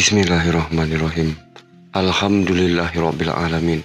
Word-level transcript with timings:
Bismillahirrahmanirrahim. 0.00 1.36
Alhamdulillahirabbil 1.92 3.84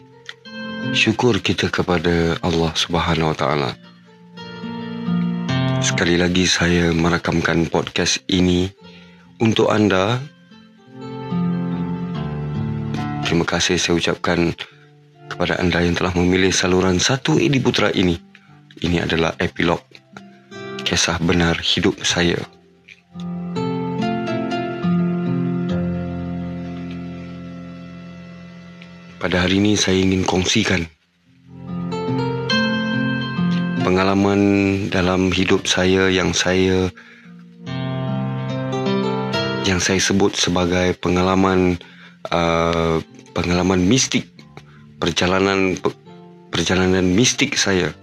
Syukur 0.95 1.43
kita 1.43 1.67
kepada 1.67 2.39
Allah 2.39 2.71
Subhanahu 2.71 3.35
Taala. 3.35 3.75
Sekali 5.83 6.15
lagi 6.15 6.47
saya 6.47 6.95
merakamkan 6.95 7.67
podcast 7.67 8.23
ini 8.31 8.71
untuk 9.43 9.67
anda. 9.67 10.23
Terima 13.27 13.43
kasih 13.43 13.75
saya 13.75 13.99
ucapkan 13.99 14.55
kepada 15.27 15.59
anda 15.59 15.83
yang 15.83 15.99
telah 15.99 16.15
memilih 16.15 16.55
saluran 16.55 16.95
satu 16.95 17.35
Edi 17.43 17.59
Putra 17.59 17.91
ini. 17.91 18.15
Ini 18.79 19.03
adalah 19.03 19.35
epilog 19.35 19.83
kisah 20.79 21.19
benar 21.19 21.59
hidup 21.59 21.99
saya. 22.07 22.54
Pada 29.25 29.41
hari 29.41 29.57
ini 29.57 29.73
saya 29.73 30.05
ingin 30.05 30.21
kongsikan 30.21 30.85
pengalaman 33.81 34.41
dalam 34.93 35.33
hidup 35.33 35.65
saya 35.65 36.13
yang 36.13 36.29
saya 36.29 36.93
yang 39.65 39.81
saya 39.81 39.97
sebut 39.97 40.37
sebagai 40.37 40.93
pengalaman 41.01 41.73
uh, 42.29 43.01
pengalaman 43.33 43.81
mistik 43.89 44.29
perjalanan 45.01 45.73
perjalanan 46.53 47.09
mistik 47.09 47.57
saya. 47.57 47.97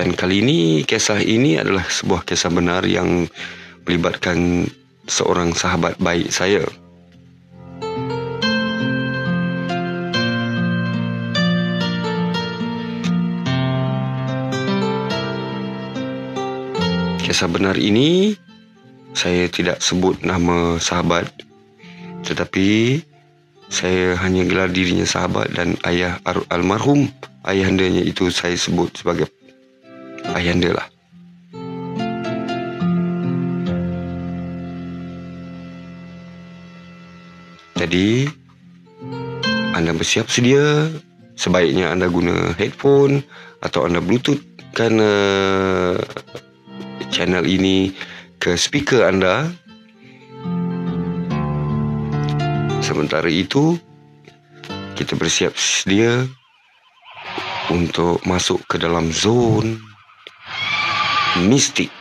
Dan 0.00 0.16
kali 0.16 0.40
ini 0.40 0.80
kisah 0.88 1.20
ini 1.20 1.60
adalah 1.60 1.84
sebuah 1.84 2.24
kisah 2.24 2.48
benar 2.48 2.88
yang 2.88 3.28
melibatkan 3.84 4.64
seorang 5.04 5.52
sahabat 5.52 6.00
baik 6.00 6.32
saya. 6.32 6.64
Kisah 17.38 17.54
benar 17.54 17.78
ini 17.78 18.34
saya 19.14 19.46
tidak 19.46 19.78
sebut 19.78 20.26
nama 20.26 20.74
sahabat 20.82 21.30
tetapi 22.26 22.98
saya 23.70 24.18
hanya 24.18 24.42
gelar 24.42 24.66
dirinya 24.74 25.06
sahabat 25.06 25.54
dan 25.54 25.78
ayah 25.86 26.18
almarhum 26.50 27.06
ayahandanya 27.46 28.02
itu 28.02 28.34
saya 28.34 28.58
sebut 28.58 28.90
sebagai 28.90 29.30
ayahanda 30.34 30.82
lah. 30.82 30.86
Jadi 37.78 38.26
anda 39.78 39.94
bersiap 39.94 40.26
sedia 40.26 40.90
sebaiknya 41.38 41.94
anda 41.94 42.10
guna 42.10 42.50
headphone 42.58 43.22
atau 43.62 43.86
anda 43.86 44.02
bluetooth 44.02 44.42
kerana 44.74 45.06
channel 47.10 47.44
ini 47.44 47.92
ke 48.38 48.54
speaker 48.54 49.08
anda. 49.08 49.48
Sementara 52.80 53.28
itu, 53.28 53.76
kita 54.96 55.18
bersiap 55.18 55.52
sedia 55.58 56.24
untuk 57.68 58.22
masuk 58.24 58.64
ke 58.70 58.80
dalam 58.80 59.12
zon 59.12 59.76
mistik. 61.44 61.92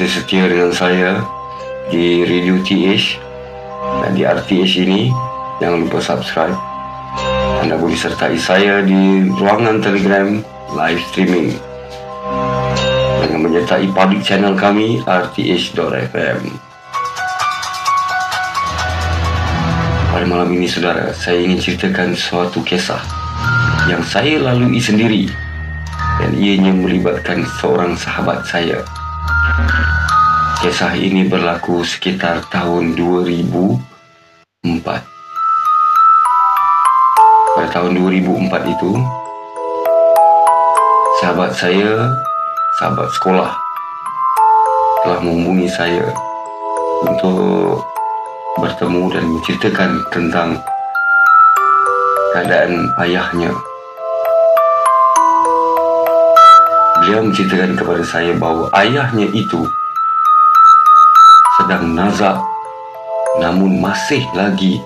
Masih 0.00 0.24
setia 0.24 0.48
dengan 0.48 0.72
saya 0.72 1.20
di 1.92 2.24
Radio 2.24 2.56
TH 2.64 3.20
dan 4.00 4.16
di 4.16 4.24
RTH 4.24 4.88
ini. 4.88 5.12
Jangan 5.60 5.84
lupa 5.84 6.00
subscribe. 6.00 6.56
Anda 7.60 7.76
boleh 7.76 8.00
sertai 8.00 8.40
saya 8.40 8.80
di 8.80 9.28
ruangan 9.28 9.84
Telegram 9.84 10.40
live 10.72 11.04
streaming 11.12 11.52
dengan 13.20 13.44
menyertai 13.44 13.92
public 13.92 14.24
channel 14.24 14.56
kami 14.56 15.04
rth.fm. 15.04 16.40
Pada 20.16 20.24
malam 20.24 20.48
ini, 20.56 20.64
saudara, 20.64 21.12
saya 21.12 21.44
ingin 21.44 21.60
ceritakan 21.60 22.16
suatu 22.16 22.64
kisah 22.64 23.04
yang 23.84 24.00
saya 24.00 24.40
lalui 24.40 24.80
sendiri 24.80 25.28
dan 26.16 26.32
ianya 26.40 26.72
melibatkan 26.72 27.44
seorang 27.60 27.92
sahabat 28.00 28.48
saya. 28.48 28.80
Kisah 30.60 30.92
ini 30.92 31.24
berlaku 31.24 31.80
sekitar 31.80 32.44
tahun 32.52 32.92
2004. 32.92 33.80
Pada 37.56 37.68
tahun 37.72 37.96
2004 37.96 38.68
itu, 38.68 38.92
sahabat 41.24 41.56
saya, 41.56 42.12
sahabat 42.76 43.08
sekolah, 43.16 43.50
telah 45.00 45.20
menghubungi 45.24 45.68
saya 45.72 46.12
untuk 47.08 47.80
bertemu 48.60 49.02
dan 49.16 49.24
menceritakan 49.24 49.90
tentang 50.12 50.48
keadaan 52.36 52.92
ayahnya. 53.00 53.69
Beliau 57.00 57.24
menceritakan 57.24 57.80
kepada 57.80 58.04
saya 58.04 58.36
bahawa 58.36 58.68
ayahnya 58.76 59.24
itu 59.32 59.64
sedang 61.56 61.96
nazak 61.96 62.36
namun 63.40 63.80
masih 63.80 64.20
lagi 64.36 64.76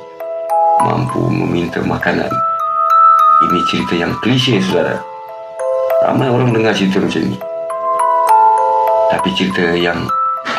mampu 0.79 1.27
meminta 1.27 1.83
makanan. 1.83 2.31
Ini 3.45 3.59
cerita 3.67 3.95
yang 3.99 4.15
klise, 4.23 4.63
saudara. 4.63 5.01
Ramai 6.07 6.31
orang 6.31 6.55
dengar 6.55 6.71
cerita 6.71 7.03
macam 7.03 7.23
ini. 7.25 7.39
Tapi 9.11 9.29
cerita 9.35 9.65
yang 9.75 10.07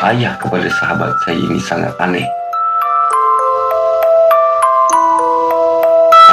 ayah 0.04 0.36
kepada 0.36 0.68
sahabat 0.68 1.16
saya 1.24 1.40
ini 1.40 1.56
sangat 1.56 1.94
aneh. 1.96 2.26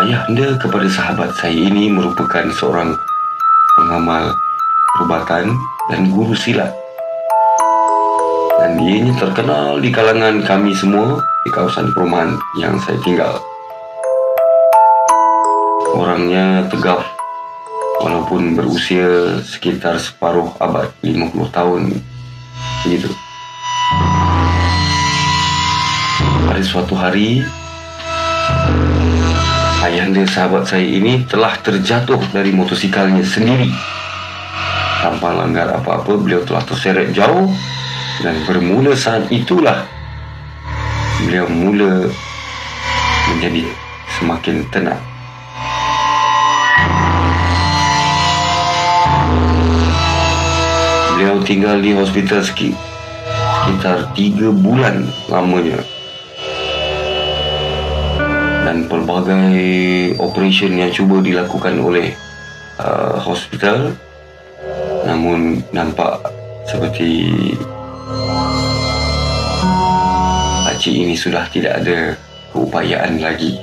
Ayah 0.03 0.27
anda 0.27 0.59
kepada 0.59 0.87
sahabat 0.91 1.31
saya 1.39 1.55
ini 1.55 1.87
merupakan 1.87 2.43
seorang 2.51 2.91
pengamal 3.79 4.35
perubatan 4.93 5.57
dan 5.89 6.13
guru 6.13 6.37
silat. 6.37 6.69
Dan 8.61 8.77
ini 8.77 9.09
terkenal 9.17 9.81
di 9.81 9.89
kalangan 9.89 10.45
kami 10.45 10.69
semua 10.77 11.17
di 11.43 11.49
kawasan 11.49 11.89
perumahan 11.97 12.37
yang 12.61 12.77
saya 12.77 13.01
tinggal. 13.01 13.41
Orangnya 15.97 16.69
tegap 16.69 17.01
walaupun 18.05 18.53
berusia 18.53 19.41
sekitar 19.41 19.97
separuh 19.97 20.53
abad 20.61 20.93
50 21.01 21.49
tahun 21.49 21.81
begitu. 22.85 23.09
Pada 26.45 26.61
suatu 26.61 26.93
hari 26.93 27.41
ayahanda 29.81 30.21
sahabat 30.29 30.69
saya 30.69 30.85
ini 30.85 31.25
telah 31.25 31.57
terjatuh 31.65 32.21
dari 32.29 32.53
motosikalnya 32.53 33.25
sendiri 33.25 33.73
tanpa 35.03 35.35
langgar 35.35 35.67
apa-apa 35.67 36.15
beliau 36.15 36.39
telah 36.47 36.63
terseret 36.63 37.11
jauh 37.11 37.51
dan 38.23 38.39
bermula 38.47 38.95
saat 38.95 39.27
itulah 39.27 39.83
beliau 41.27 41.43
mula 41.51 42.07
menjadi 43.35 43.67
semakin 44.15 44.63
tenang. 44.71 45.03
Beliau 51.11 51.43
tinggal 51.43 51.83
di 51.83 51.91
hospital 51.91 52.39
sekitar 52.39 54.07
tiga 54.15 54.55
bulan 54.55 55.03
lamanya. 55.27 55.83
Dan 58.63 58.87
pelbagai 58.87 60.15
operation 60.23 60.79
yang 60.79 60.95
cuba 60.95 61.19
dilakukan 61.19 61.75
oleh 61.83 62.15
uh, 62.79 63.19
hospital 63.19 63.91
namun 65.03 65.59
nampak 65.75 66.23
seperti 66.67 67.31
pakcik 70.83 70.99
ini 70.99 71.15
sudah 71.15 71.47
tidak 71.47 71.79
ada 71.79 72.17
keupayaan 72.51 73.21
lagi. 73.23 73.55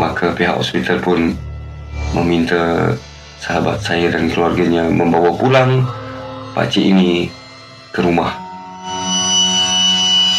Maka 0.00 0.32
pihak 0.32 0.56
hospital 0.56 1.02
pun 1.04 1.36
meminta 2.16 2.94
sahabat 3.42 3.82
saya 3.84 4.08
dan 4.08 4.32
keluarganya 4.32 4.88
membawa 4.88 5.34
pulang 5.36 5.84
pakcik 6.56 6.80
ini 6.80 7.28
ke 7.92 8.00
rumah. 8.00 8.32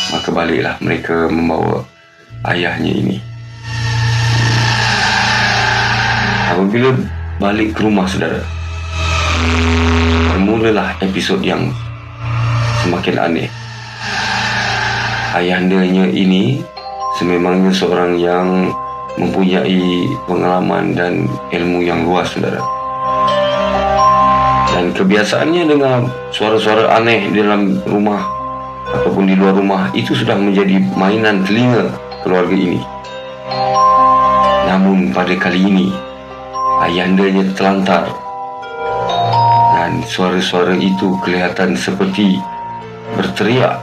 Maka 0.10 0.30
baliklah 0.34 0.80
mereka 0.82 1.30
membawa 1.30 1.86
ayahnya 2.50 2.94
ini. 2.98 3.18
Apabila 6.50 6.98
balik 7.38 7.78
ke 7.78 7.86
rumah 7.86 8.10
saudara 8.10 8.61
Bermulalah 10.32 10.98
episod 11.02 11.42
yang 11.42 11.70
semakin 12.82 13.16
aneh. 13.18 13.50
Ayahandanya 15.32 16.12
ini 16.12 16.60
sememangnya 17.16 17.72
seorang 17.72 18.20
yang 18.20 18.74
mempunyai 19.20 20.08
pengalaman 20.28 20.96
dan 20.96 21.28
ilmu 21.52 21.84
yang 21.84 22.08
luas, 22.08 22.32
saudara. 22.32 22.60
Dan 24.72 24.96
kebiasaannya 24.96 25.64
dengan 25.68 26.08
suara-suara 26.32 26.96
aneh 26.96 27.30
dalam 27.36 27.80
rumah 27.86 28.24
ataupun 28.92 29.28
di 29.28 29.36
luar 29.36 29.56
rumah 29.56 29.92
itu 29.94 30.16
sudah 30.16 30.36
menjadi 30.36 30.80
mainan 30.96 31.44
telinga 31.46 31.92
keluarga 32.24 32.56
ini. 32.56 32.82
Namun 34.72 35.12
pada 35.12 35.36
kali 35.36 35.60
ini, 35.68 35.88
ayahandanya 36.82 37.52
terlantar 37.56 38.08
dan 39.92 40.08
suara-suara 40.08 40.80
itu 40.80 41.20
kelihatan 41.20 41.76
seperti 41.76 42.40
berteriak 43.20 43.76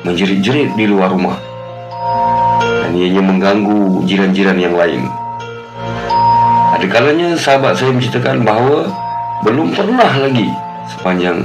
menjerit-jerit 0.00 0.72
di 0.72 0.88
luar 0.88 1.12
rumah 1.12 1.36
dan 2.80 2.96
ianya 2.96 3.20
mengganggu 3.20 4.00
jiran-jiran 4.08 4.56
yang 4.56 4.72
lain. 4.72 5.04
Ada 6.72 6.88
kalanya 6.88 7.36
sahabat 7.36 7.76
saya 7.76 7.92
menceritakan 7.92 8.48
bahawa 8.48 8.88
belum 9.44 9.76
pernah 9.76 10.08
lagi 10.24 10.48
sepanjang 10.88 11.44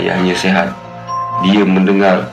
ayahnya 0.00 0.32
sehat 0.32 0.72
dia 1.44 1.60
mendengar 1.60 2.32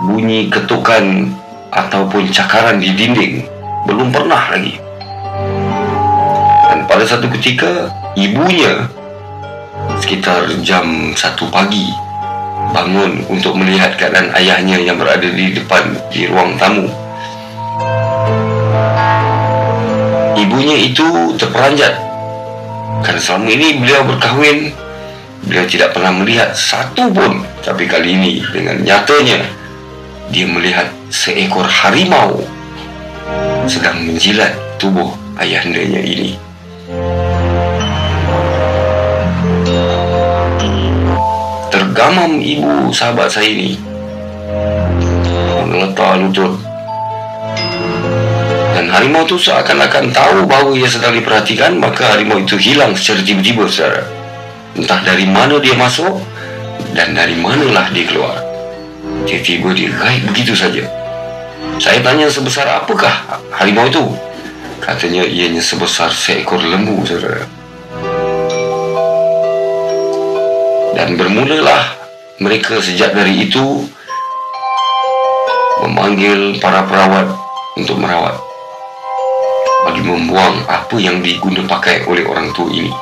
bunyi 0.00 0.48
ketukan 0.48 1.28
ataupun 1.76 2.24
cakaran 2.32 2.80
di 2.80 2.96
dinding 2.96 3.44
belum 3.84 4.08
pernah 4.08 4.48
lagi. 4.48 4.80
Dan 6.72 6.88
pada 6.88 7.04
satu 7.04 7.28
ketika 7.36 7.92
ibunya 8.16 8.88
sekitar 10.08 10.48
jam 10.64 11.12
1 11.12 11.20
pagi 11.52 11.84
bangun 12.72 13.28
untuk 13.28 13.52
melihat 13.60 13.92
keadaan 14.00 14.32
ayahnya 14.40 14.80
yang 14.80 14.96
berada 14.96 15.28
di 15.28 15.52
depan 15.52 15.84
di 16.08 16.24
ruang 16.24 16.56
tamu. 16.56 16.88
Ibunya 20.32 20.80
itu 20.80 21.36
terperanjat 21.36 21.92
kerana 23.04 23.20
selama 23.20 23.52
ini 23.52 23.84
beliau 23.84 24.00
berkahwin 24.08 24.72
beliau 25.44 25.68
tidak 25.68 25.92
pernah 25.92 26.16
melihat 26.24 26.56
satu 26.56 27.12
pun 27.12 27.44
tapi 27.60 27.84
kali 27.84 28.16
ini 28.16 28.40
dengan 28.48 28.80
nyatanya 28.80 29.44
dia 30.32 30.48
melihat 30.48 30.88
seekor 31.12 31.68
harimau 31.68 32.40
sedang 33.68 34.08
menjilat 34.08 34.56
tubuh 34.80 35.12
ayahandanya 35.36 36.00
ini. 36.00 36.40
Tergamam 41.88 42.36
ibu 42.36 42.92
sahabat 42.92 43.32
saya 43.32 43.48
ini 43.48 43.80
mengeletar 45.64 46.20
lutut 46.20 46.60
dan 48.76 48.92
harimau 48.92 49.24
itu 49.24 49.40
seakan-akan 49.40 50.12
tahu 50.12 50.44
bahawa 50.44 50.76
ia 50.76 50.84
sedang 50.84 51.16
diperhatikan 51.16 51.80
maka 51.80 52.12
harimau 52.12 52.44
itu 52.44 52.60
hilang 52.60 52.92
secara 52.92 53.24
tiba-tiba 53.24 53.64
saudara. 53.72 54.04
Entah 54.76 55.00
dari 55.00 55.24
mana 55.24 55.56
dia 55.58 55.74
masuk 55.74 56.20
dan 56.92 57.16
dari 57.16 57.34
manalah 57.40 57.88
dia 57.90 58.04
keluar. 58.04 58.36
Tiba-tiba 59.24 59.72
dia 59.72 59.88
gaib 59.96 60.22
begitu 60.28 60.52
saja. 60.52 60.84
Saya 61.80 62.04
tanya 62.04 62.28
sebesar 62.28 62.68
apakah 62.68 63.40
harimau 63.56 63.88
itu? 63.88 64.04
Katanya 64.78 65.24
ianya 65.24 65.64
sebesar 65.64 66.12
seekor 66.12 66.60
lembu 66.62 67.02
saudara 67.02 67.57
dan 70.94 71.18
bermulalah 71.18 71.98
mereka 72.38 72.78
sejak 72.78 73.12
dari 73.12 73.48
itu 73.48 73.84
memanggil 75.82 76.56
para 76.62 76.86
perawat 76.86 77.26
untuk 77.74 77.98
merawat 77.98 78.34
bagi 79.86 80.02
membuang 80.02 80.66
apa 80.66 80.96
yang 80.98 81.22
diguna 81.22 81.62
pakai 81.64 82.04
oleh 82.06 82.26
orang 82.26 82.50
tua 82.52 82.68
ini. 82.70 82.92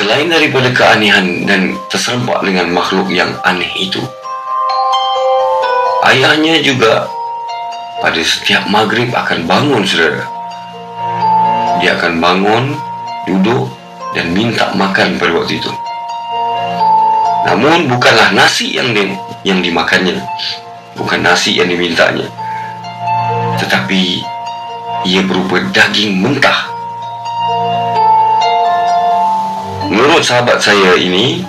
Selain 0.00 0.32
daripada 0.32 0.72
keanehan 0.72 1.44
dan 1.44 1.76
terserempak 1.92 2.40
dengan 2.40 2.72
makhluk 2.72 3.12
yang 3.12 3.36
aneh 3.44 3.68
itu, 3.76 4.00
ayahnya 6.08 6.56
juga 6.64 7.04
pada 8.00 8.20
setiap 8.24 8.64
maghrib 8.72 9.12
akan 9.12 9.44
bangun 9.44 9.84
saudara. 9.84 10.39
Dia 11.80 11.96
akan 11.96 12.20
bangun, 12.20 12.64
duduk 13.24 13.72
dan 14.12 14.36
minta 14.36 14.68
makan 14.76 15.16
pada 15.16 15.32
waktu 15.32 15.56
itu. 15.56 15.72
Namun 17.48 17.88
bukanlah 17.88 18.36
nasi 18.36 18.76
yang 18.76 18.92
di, 18.92 19.16
yang 19.48 19.64
dimakannya. 19.64 20.20
Bukan 20.92 21.24
nasi 21.24 21.56
yang 21.56 21.72
dimintanya. 21.72 22.28
Tetapi 23.56 24.20
ia 25.08 25.24
berupa 25.24 25.64
daging 25.72 26.20
mentah. 26.20 26.68
Menurut 29.88 30.20
sahabat 30.20 30.60
saya 30.60 31.00
ini, 31.00 31.40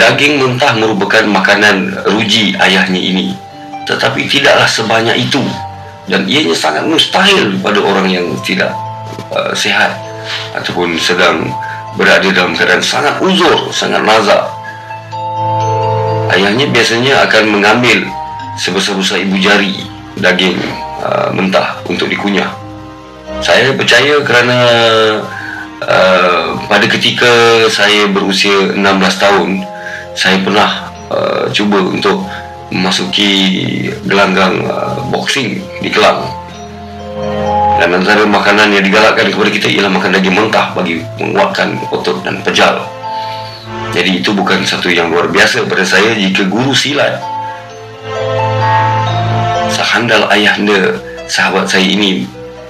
daging 0.00 0.40
mentah 0.40 0.72
merupakan 0.80 1.28
makanan 1.28 1.92
ruji 2.08 2.56
ayahnya 2.56 2.98
ini. 2.98 3.36
Tetapi 3.84 4.24
tidaklah 4.26 4.66
sebanyak 4.66 5.28
itu. 5.28 5.44
Dan 6.12 6.28
ianya 6.28 6.52
sangat 6.52 6.84
mustahil 6.84 7.56
pada 7.64 7.80
orang 7.80 8.04
yang 8.04 8.26
tidak 8.44 8.68
uh, 9.32 9.56
sihat 9.56 9.96
ataupun 10.52 11.00
sedang 11.00 11.48
berada 11.96 12.28
dalam 12.28 12.52
keadaan 12.52 12.84
sangat 12.84 13.16
uzur, 13.24 13.72
sangat 13.72 14.04
nazar. 14.04 14.44
Ayahnya 16.32 16.68
biasanya 16.68 17.24
akan 17.28 17.44
mengambil 17.48 18.04
sebesar-besar 18.60 19.24
ibu 19.24 19.40
jari 19.40 19.72
daging 20.20 20.60
uh, 21.00 21.32
mentah 21.32 21.80
untuk 21.88 22.08
dikunyah. 22.12 22.48
Saya 23.40 23.72
percaya 23.72 24.20
kerana 24.20 24.58
uh, 25.80 26.46
pada 26.68 26.86
ketika 26.86 27.64
saya 27.72 28.04
berusia 28.12 28.76
16 28.76 28.84
tahun, 29.16 29.50
saya 30.12 30.36
pernah 30.44 30.92
uh, 31.08 31.44
cuba 31.50 31.80
untuk 31.80 32.22
memasuki 32.72 33.30
gelanggang 34.08 34.64
uh, 34.64 34.96
boxing 35.12 35.60
di 35.84 35.92
Kelang 35.92 36.24
dan 37.82 37.98
antara 37.98 38.22
makanan 38.24 38.70
yang 38.72 38.86
digalakkan 38.86 39.26
kepada 39.26 39.50
kita 39.50 39.66
ialah 39.66 39.90
makan 39.90 40.14
daging 40.14 40.38
mentah 40.38 40.70
bagi 40.70 41.02
menguatkan 41.18 41.82
otot 41.90 42.22
dan 42.22 42.38
pejal. 42.46 42.78
Jadi 43.92 44.22
itu 44.22 44.30
bukan 44.32 44.62
satu 44.64 44.88
yang 44.88 45.12
luar 45.12 45.28
biasa 45.28 45.68
pada 45.68 45.84
saya 45.84 46.14
jika 46.16 46.48
guru 46.48 46.72
silat 46.72 47.20
sehandal 49.68 50.30
ayahanda 50.30 50.96
sahabat 51.28 51.66
saya 51.68 51.84
ini 51.84 52.24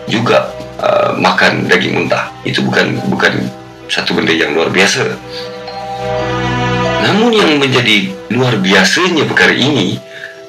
juga 0.08 0.48
uh, 0.80 1.14
makan 1.14 1.68
daging 1.68 1.92
mentah. 2.02 2.32
Itu 2.42 2.64
bukan 2.64 2.98
bukan 3.12 3.46
satu 3.92 4.16
benda 4.16 4.32
yang 4.32 4.56
luar 4.56 4.72
biasa. 4.72 5.12
Namun 7.02 7.34
yang 7.34 7.58
menjadi 7.58 8.14
luar 8.30 8.62
biasanya 8.62 9.26
perkara 9.26 9.50
ini 9.50 9.98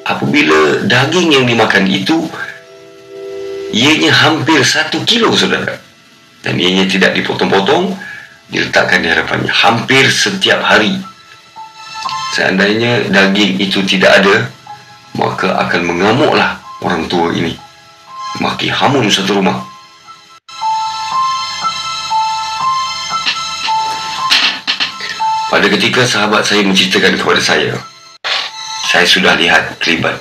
apabila 0.06 0.86
daging 0.86 1.34
yang 1.34 1.46
dimakan 1.50 1.89
itu 1.89 2.30
ianya 3.74 4.13
hampir 4.13 4.62
satu 4.62 5.02
kilo 5.02 5.34
saudara. 5.34 5.82
Dan 6.46 6.60
ianya 6.60 6.86
tidak 6.86 7.18
dipotong-potong 7.18 7.98
diletakkan 8.54 9.02
di 9.02 9.10
hadapannya 9.10 9.50
hampir 9.50 10.06
setiap 10.12 10.62
hari. 10.62 10.94
Seandainya 12.38 13.10
daging 13.10 13.58
itu 13.58 13.82
tidak 13.88 14.22
ada 14.22 14.54
maka 15.18 15.58
akan 15.66 15.82
mengamuklah 15.89 16.62
orang 16.86 17.10
tua 17.10 17.34
ini. 17.34 17.58
Maki 18.42 18.70
hamun 18.70 19.10
satu 19.10 19.42
rumah 19.42 19.73
pada 25.54 25.70
ketika 25.70 26.02
sahabat 26.02 26.42
saya 26.42 26.66
menceritakan 26.66 27.13
kepada 27.13 27.38
saya 27.38 27.78
saya 28.89 29.06
sudah 29.06 29.38
lihat 29.38 29.78
kelibat 29.78 30.18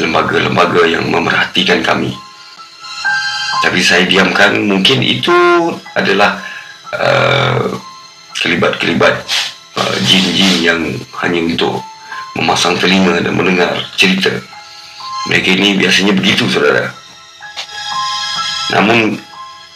lembaga-lembaga 0.00 0.84
yang 0.84 1.08
memerhatikan 1.08 1.80
kami. 1.80 2.12
Tapi 3.64 3.80
saya 3.80 4.04
diamkan 4.04 4.60
mungkin 4.68 5.00
itu 5.00 5.32
adalah 5.96 6.36
uh, 6.92 7.72
kelibat-kelibat 8.36 9.24
uh, 9.80 9.96
jin-jin 10.04 10.54
yang 10.60 10.80
hanya 11.24 11.40
untuk 11.52 11.80
memasang 12.36 12.76
telinga 12.76 13.24
dan 13.24 13.32
mendengar 13.32 13.72
cerita. 13.96 14.32
Mereka 15.32 15.56
ini 15.56 15.80
biasanya 15.80 16.12
begitu 16.12 16.44
saudara. 16.48 16.92
Namun 18.76 19.16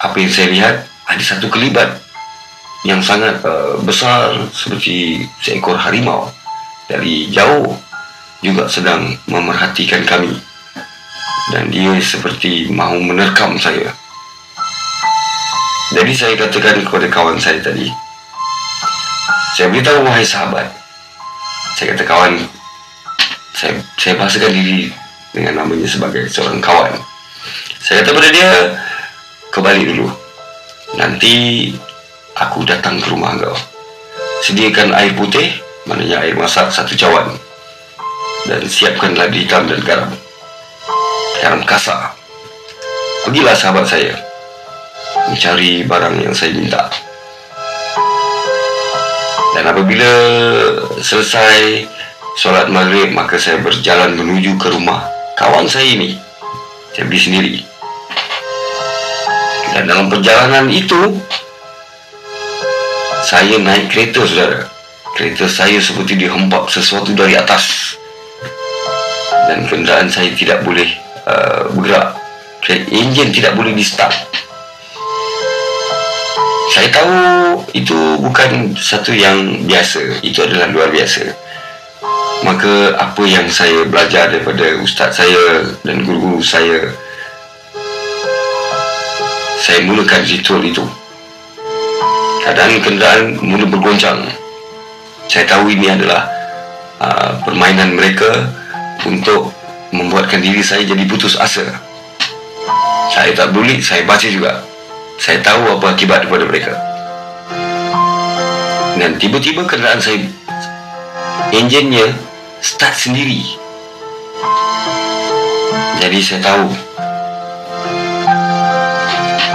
apa 0.00 0.16
yang 0.20 0.32
saya 0.32 0.48
lihat 0.52 0.74
ada 1.08 1.22
satu 1.24 1.48
kelibat 1.48 2.09
yang 2.84 3.04
sangat 3.04 3.44
uh, 3.44 3.76
besar 3.84 4.32
seperti 4.52 5.28
seekor 5.44 5.76
harimau 5.76 6.32
dari 6.88 7.28
jauh 7.28 7.76
juga 8.40 8.64
sedang 8.64 9.12
memerhatikan 9.28 10.00
kami 10.08 10.32
dan 11.52 11.68
dia 11.68 11.92
seperti 12.00 12.72
mahu 12.72 13.04
menerkam 13.04 13.58
saya. 13.60 13.92
Jadi 15.90 16.12
saya 16.14 16.34
katakan 16.38 16.86
kepada 16.86 17.10
kawan 17.10 17.36
saya 17.36 17.58
tadi, 17.58 17.90
saya 19.58 19.74
beritahu 19.74 20.06
wahai 20.06 20.22
sahabat, 20.22 20.70
saya 21.74 21.92
kata 21.92 22.06
kawan, 22.06 22.38
saya, 23.58 23.74
saya 23.98 24.14
bahasakan 24.14 24.54
diri 24.54 24.94
dengan 25.34 25.66
namanya 25.66 25.90
sebagai 25.90 26.30
seorang 26.30 26.62
kawan. 26.62 26.94
Saya 27.82 28.06
kata 28.06 28.14
pada 28.14 28.30
dia, 28.30 28.50
kembali 29.50 29.82
dulu. 29.90 30.06
Nanti 30.94 31.34
aku 32.40 32.64
datang 32.64 32.96
ke 32.96 33.06
rumah 33.12 33.36
kau. 33.36 33.56
Sediakan 34.40 34.96
air 34.96 35.12
putih, 35.12 35.52
maknanya 35.84 36.24
air 36.24 36.34
masak 36.34 36.72
satu 36.72 36.96
cawan. 36.96 37.36
Dan 38.48 38.64
siapkanlah 38.64 39.28
hitam 39.28 39.68
dan 39.68 39.80
garam 39.84 40.10
garam 41.40 41.60
kasar. 41.64 42.12
Pergilah 43.24 43.56
sahabat 43.56 43.84
saya 43.88 44.12
mencari 45.28 45.84
barang 45.84 46.16
yang 46.20 46.34
saya 46.36 46.52
minta. 46.56 46.88
Dan 49.50 49.64
apabila 49.66 50.12
selesai 51.00 51.84
solat 52.38 52.70
maghrib, 52.70 53.12
maka 53.12 53.36
saya 53.36 53.58
berjalan 53.60 54.14
menuju 54.16 54.56
ke 54.56 54.72
rumah 54.72 55.04
kawan 55.36 55.66
saya 55.66 55.84
ini. 55.96 56.16
Saya 56.94 57.08
pergi 57.08 57.20
sendiri. 57.20 57.54
Dan 59.74 59.84
dalam 59.86 60.06
perjalanan 60.10 60.66
itu, 60.70 61.18
saya 63.24 63.56
naik 63.60 63.92
kereta, 63.92 64.24
saudara. 64.24 64.66
Kereta 65.16 65.46
saya 65.50 65.78
seperti 65.82 66.16
dihempap 66.16 66.70
sesuatu 66.70 67.12
dari 67.12 67.36
atas. 67.36 67.96
Dan 69.50 69.66
kenderaan 69.66 70.08
saya 70.08 70.30
tidak 70.34 70.62
boleh 70.62 70.88
Uh, 71.20 71.68
bergerak. 71.76 72.16
Enjin 72.90 73.28
tidak 73.28 73.52
boleh 73.54 73.76
di 73.76 73.84
start 73.84 74.10
saya 76.70 76.86
tahu 76.94 77.12
itu 77.74 77.98
bukan 78.22 78.72
satu 78.78 79.10
yang 79.10 79.66
biasa. 79.66 80.22
Itu 80.22 80.46
adalah 80.46 80.70
luar 80.70 80.88
biasa. 80.94 81.26
Maka 82.46 82.96
apa 82.96 83.22
yang 83.26 83.50
saya 83.50 83.84
belajar 83.84 84.30
daripada 84.30 84.78
ustaz 84.80 85.18
saya 85.18 85.66
dan 85.84 86.06
guru-guru 86.06 86.40
saya 86.40 86.88
saya 89.60 89.84
mulakan 89.84 90.24
ritual 90.24 90.64
itu 90.64 90.80
keadaan 92.40 92.80
kenderaan 92.80 93.24
mula 93.44 93.66
bergoncang 93.68 94.24
saya 95.30 95.46
tahu 95.46 95.70
ini 95.70 95.86
adalah 95.86 96.26
uh, 96.98 97.38
permainan 97.46 97.94
mereka 97.94 98.50
untuk 99.06 99.54
membuatkan 99.94 100.42
diri 100.42 100.58
saya 100.58 100.82
jadi 100.82 101.06
putus 101.06 101.38
asa. 101.38 101.62
Saya 103.14 103.30
tak 103.38 103.54
peduli, 103.54 103.78
saya 103.78 104.02
baca 104.02 104.26
juga. 104.26 104.58
Saya 105.22 105.38
tahu 105.38 105.78
apa 105.78 105.94
akibat 105.94 106.26
kepada 106.26 106.50
mereka. 106.50 106.74
Dan 108.98 109.22
tiba-tiba 109.22 109.62
kenderaan 109.70 110.02
saya, 110.02 110.18
enjinnya 111.54 112.10
start 112.58 112.98
sendiri. 112.98 113.46
Jadi 116.02 116.18
saya 116.26 116.42
tahu, 116.42 116.74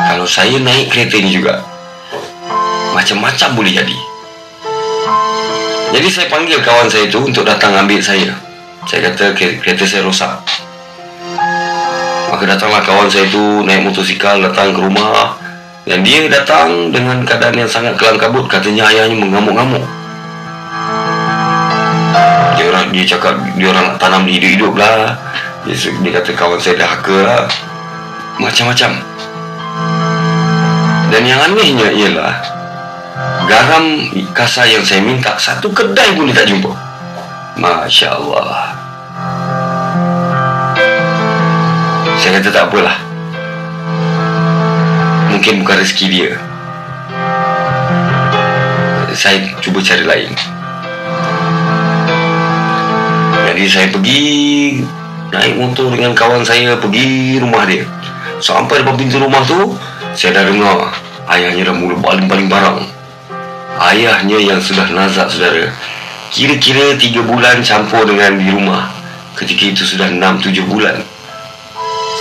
kalau 0.08 0.24
saya 0.24 0.56
naik 0.56 0.88
kereta 0.88 1.20
ini 1.20 1.36
juga, 1.36 1.75
macam-macam 2.96 3.50
boleh 3.60 3.76
jadi. 3.76 3.98
Jadi 5.92 6.08
saya 6.08 6.28
panggil 6.32 6.64
kawan 6.64 6.88
saya 6.88 7.12
itu 7.12 7.20
untuk 7.20 7.44
datang 7.44 7.76
ambil 7.76 8.00
saya. 8.00 8.32
Saya 8.86 9.10
kata 9.10 9.34
kereta 9.34 9.82
saya 9.82 10.06
rosak 10.06 10.30
Maka 12.30 12.44
datanglah 12.46 12.86
kawan 12.86 13.10
saya 13.10 13.26
tu 13.34 13.66
naik 13.66 13.82
motosikal 13.82 14.38
datang 14.38 14.78
ke 14.78 14.80
rumah 14.80 15.34
dan 15.86 16.06
dia 16.06 16.26
datang 16.30 16.94
dengan 16.94 17.22
keadaan 17.26 17.58
yang 17.58 17.70
sangat 17.70 17.94
kelam 17.98 18.18
kabut 18.18 18.50
katanya 18.50 18.90
ayahnya 18.90 19.14
mengamuk-ngamuk. 19.18 19.86
Dia 22.58 22.66
orang 22.74 22.90
dia 22.90 23.06
cakap 23.06 23.38
dia 23.56 23.68
orang 23.70 23.94
nak 23.94 23.98
tanam 24.02 24.26
hidup-hidup 24.26 24.74
lah. 24.74 25.14
Dia, 25.64 25.76
dia 25.78 26.12
kata 26.22 26.32
kawan 26.34 26.58
saya 26.58 26.82
dah 26.82 26.90
haka 26.90 27.18
lah. 27.22 27.44
Macam-macam. 28.42 28.92
Dan 31.14 31.22
yang 31.24 31.40
anehnya 31.40 31.88
ialah 31.94 32.55
garam 33.46 33.86
kasar 34.34 34.66
yang 34.68 34.84
saya 34.84 35.02
minta 35.02 35.38
satu 35.38 35.70
kedai 35.72 36.18
pun 36.18 36.28
dia 36.30 36.44
tak 36.44 36.50
jumpa. 36.50 36.72
Masya 37.56 38.10
Allah. 38.20 38.76
Saya 42.20 42.42
kata 42.42 42.50
tak 42.52 42.64
apalah. 42.68 42.98
Mungkin 45.32 45.62
bukan 45.62 45.78
rezeki 45.80 46.06
dia. 46.10 46.32
Saya 49.16 49.40
cuba 49.64 49.80
cari 49.80 50.04
lain. 50.04 50.32
Jadi 53.46 53.64
saya 53.72 53.88
pergi 53.88 54.24
naik 55.32 55.54
motor 55.56 55.88
dengan 55.94 56.12
kawan 56.12 56.44
saya 56.44 56.76
pergi 56.76 57.40
rumah 57.40 57.64
dia. 57.64 57.88
Sampai 58.44 58.84
depan 58.84 59.00
pintu 59.00 59.16
rumah 59.16 59.40
tu, 59.48 59.80
saya 60.12 60.42
dah 60.42 60.44
dengar 60.52 60.92
ayahnya 61.32 61.72
dah 61.72 61.76
mula 61.76 61.96
baling-baling 62.04 62.52
barang. 62.52 62.95
Ayahnya 63.76 64.40
yang 64.40 64.60
sudah 64.64 64.88
nazak 64.92 65.28
saudara. 65.28 65.72
Kira-kira 66.32 66.96
tiga 67.00 67.24
bulan 67.24 67.64
campur 67.64 68.08
dengan 68.08 68.40
di 68.40 68.48
rumah. 68.52 68.92
Ketika 69.36 69.64
itu 69.68 69.84
sudah 69.84 70.08
enam 70.08 70.40
tujuh 70.40 70.64
bulan 70.64 71.04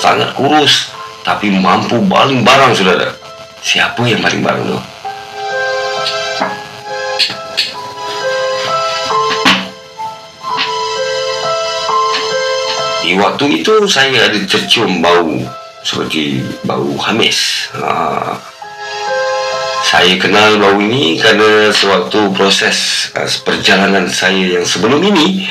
sangat 0.04 0.36
kurus 0.36 0.92
tapi 1.24 1.48
mampu 1.48 1.96
baling 2.04 2.44
barang 2.44 2.76
saudara. 2.76 3.08
Siapa 3.64 4.04
yang 4.04 4.20
baling 4.20 4.44
barang 4.44 4.64
tu? 4.68 4.78
Di 13.04 13.16
waktu 13.16 13.44
itu 13.64 13.72
saya 13.88 14.28
ada 14.28 14.38
tercium 14.44 15.00
bau 15.00 15.40
seperti 15.80 16.44
bau 16.68 16.92
hamis. 17.00 17.72
Ha. 17.80 18.36
Saya 19.84 20.16
kenal 20.16 20.56
bau 20.56 20.80
ini 20.80 21.20
kerana 21.20 21.68
sewaktu 21.68 22.32
proses 22.32 23.10
uh, 23.12 23.28
perjalanan 23.44 24.08
saya 24.08 24.56
yang 24.58 24.64
sebelum 24.64 25.04
ini 25.04 25.44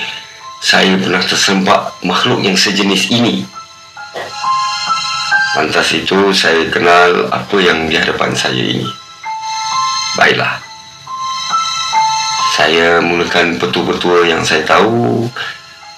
saya 0.63 0.97
pernah 0.97 1.21
tersempak 1.21 2.01
makhluk 2.01 2.41
yang 2.41 2.57
sejenis 2.57 3.13
ini 3.13 3.45
Lantas 5.53 5.93
itu 5.93 6.33
saya 6.33 6.65
kenal 6.73 7.29
apa 7.29 7.61
yang 7.61 7.85
di 7.85 7.93
hadapan 7.93 8.33
saya 8.33 8.57
ini. 8.57 8.89
Baiklah. 10.17 10.57
Saya 12.57 12.97
mulakan 12.97 13.61
petua-petua 13.61 14.25
yang 14.25 14.41
saya 14.41 14.65
tahu 14.65 15.29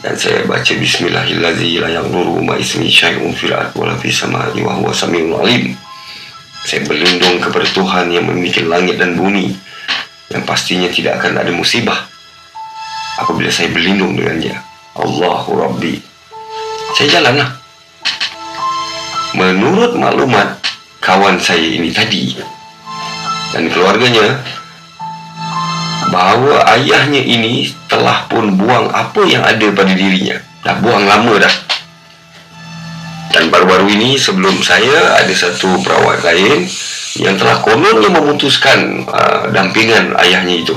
dan 0.04 0.12
saya 0.20 0.44
baca 0.44 0.74
bismillahirrahmanirrahim 0.76 1.88
yang 1.88 2.08
nuru 2.12 2.44
ma 2.44 2.60
ismi 2.60 2.92
syai'un 2.92 3.32
fil 3.32 3.56
ardi 3.56 3.80
wa 3.80 3.96
fis 3.96 4.20
samai 4.20 4.60
wa 4.60 4.76
huwa 4.76 4.92
samiul 4.92 5.40
alim. 5.40 5.72
Saya 6.66 6.82
berlindung 6.90 7.38
kepada 7.38 7.70
Tuhan 7.70 8.10
yang 8.10 8.26
memiliki 8.26 8.66
langit 8.66 8.98
dan 8.98 9.14
bumi 9.14 9.54
yang 10.34 10.42
pastinya 10.50 10.90
tidak 10.90 11.22
akan 11.22 11.38
ada 11.38 11.54
musibah 11.54 12.10
apabila 13.22 13.54
saya 13.54 13.70
berlindung 13.70 14.18
dengannya. 14.18 14.58
Allahu 14.98 15.62
Rabbi. 15.62 16.02
Saya 16.98 17.22
jalanlah 17.22 17.54
menurut 19.38 19.94
maklumat 20.00 20.58
kawan 21.04 21.38
saya 21.38 21.62
ini 21.62 21.94
tadi 21.94 22.34
dan 23.54 23.68
keluarganya 23.70 24.42
bahawa 26.10 26.64
ayahnya 26.80 27.20
ini 27.20 27.70
telah 27.92 28.26
pun 28.32 28.56
buang 28.56 28.88
apa 28.96 29.22
yang 29.28 29.44
ada 29.44 29.68
pada 29.76 29.92
dirinya 29.92 30.40
dah 30.64 30.80
buang 30.80 31.04
lama 31.04 31.36
dah 31.44 31.54
dan 33.36 33.52
baru-baru 33.52 33.92
ini 33.92 34.16
sebelum 34.16 34.64
saya 34.64 35.20
ada 35.20 35.34
satu 35.36 35.76
perawat 35.84 36.24
lain 36.24 36.64
yang 37.20 37.36
telah 37.36 37.60
kononnya 37.60 38.08
memutuskan 38.08 39.04
uh, 39.12 39.52
dampingan 39.52 40.16
ayahnya 40.24 40.64
itu 40.64 40.76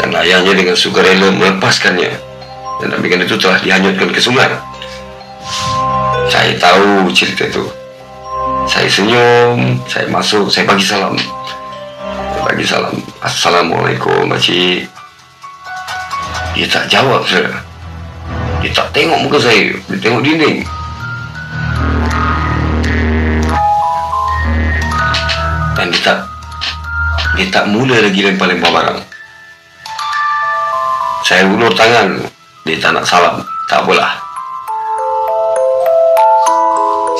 dan 0.00 0.16
ayahnya 0.24 0.56
dengan 0.56 0.72
sukarela 0.72 1.28
melepaskannya 1.28 2.16
dan 2.80 2.86
dampingan 2.88 3.28
itu 3.28 3.36
telah 3.36 3.60
dihanyutkan 3.60 4.08
ke 4.08 4.20
sungai 4.24 4.48
saya 6.28 6.52
tahu 6.60 7.08
cerita 7.16 7.48
itu. 7.48 7.64
Saya 8.68 8.84
senyum, 8.84 9.80
saya 9.88 10.04
masuk, 10.12 10.52
saya 10.52 10.68
bagi 10.68 10.84
salam. 10.84 11.16
Saya 11.16 12.42
bagi 12.44 12.64
salam. 12.68 12.94
Assalamualaikum, 13.24 14.28
makcik. 14.28 14.84
Dia 16.52 16.68
tak 16.68 16.84
jawab, 16.92 17.24
saya. 17.24 17.48
Dia 18.60 18.70
tak 18.76 18.92
tengok 18.92 19.24
muka 19.24 19.40
saya. 19.40 19.72
Dia 19.88 19.98
tengok 20.04 20.20
dinding. 20.20 20.68
Dan 25.78 25.94
dia 25.94 26.02
tak 26.02 26.18
dia 27.38 27.46
tak 27.54 27.70
mula 27.70 28.02
lagi 28.02 28.26
lempar-lempar 28.26 28.70
barang. 28.74 28.98
Saya 31.22 31.46
ulur 31.46 31.70
tangan. 31.78 32.18
Dia 32.66 32.82
tak 32.82 32.98
nak 32.98 33.06
salam. 33.06 33.38
Tak 33.70 33.86
apalah. 33.86 34.18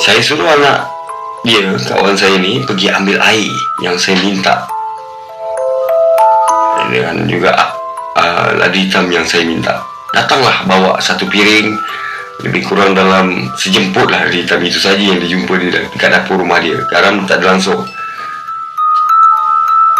Saya 0.03 0.19
suruh 0.19 0.47
anak 0.47 0.99
dia, 1.47 1.71
kawan 1.71 2.19
saya 2.19 2.35
ni 2.35 2.59
pergi 2.67 2.91
ambil 2.91 3.15
air 3.23 3.47
yang 3.79 3.95
saya 3.95 4.19
minta. 4.19 4.67
Dengan 6.91 7.23
juga 7.31 7.55
uh, 8.19 8.59
ladi 8.59 8.89
hitam 8.89 9.07
yang 9.07 9.23
saya 9.23 9.47
minta. 9.47 9.79
Datanglah 10.11 10.67
bawa 10.67 10.99
satu 10.99 11.23
piring 11.31 11.79
lebih 12.43 12.67
kurang 12.67 12.91
dalam 12.91 13.47
sejemput 13.55 14.11
lah 14.11 14.27
ladi 14.27 14.43
hitam 14.43 14.59
itu 14.63 14.79
saja 14.83 14.99
yang 14.99 15.19
dijumpa 15.19 15.53
di 15.63 15.71
dekat 15.71 16.11
dapur 16.11 16.43
rumah 16.43 16.59
dia. 16.59 16.75
Garam 16.91 17.23
tak 17.23 17.39
ada 17.39 17.55
langsung. 17.55 17.87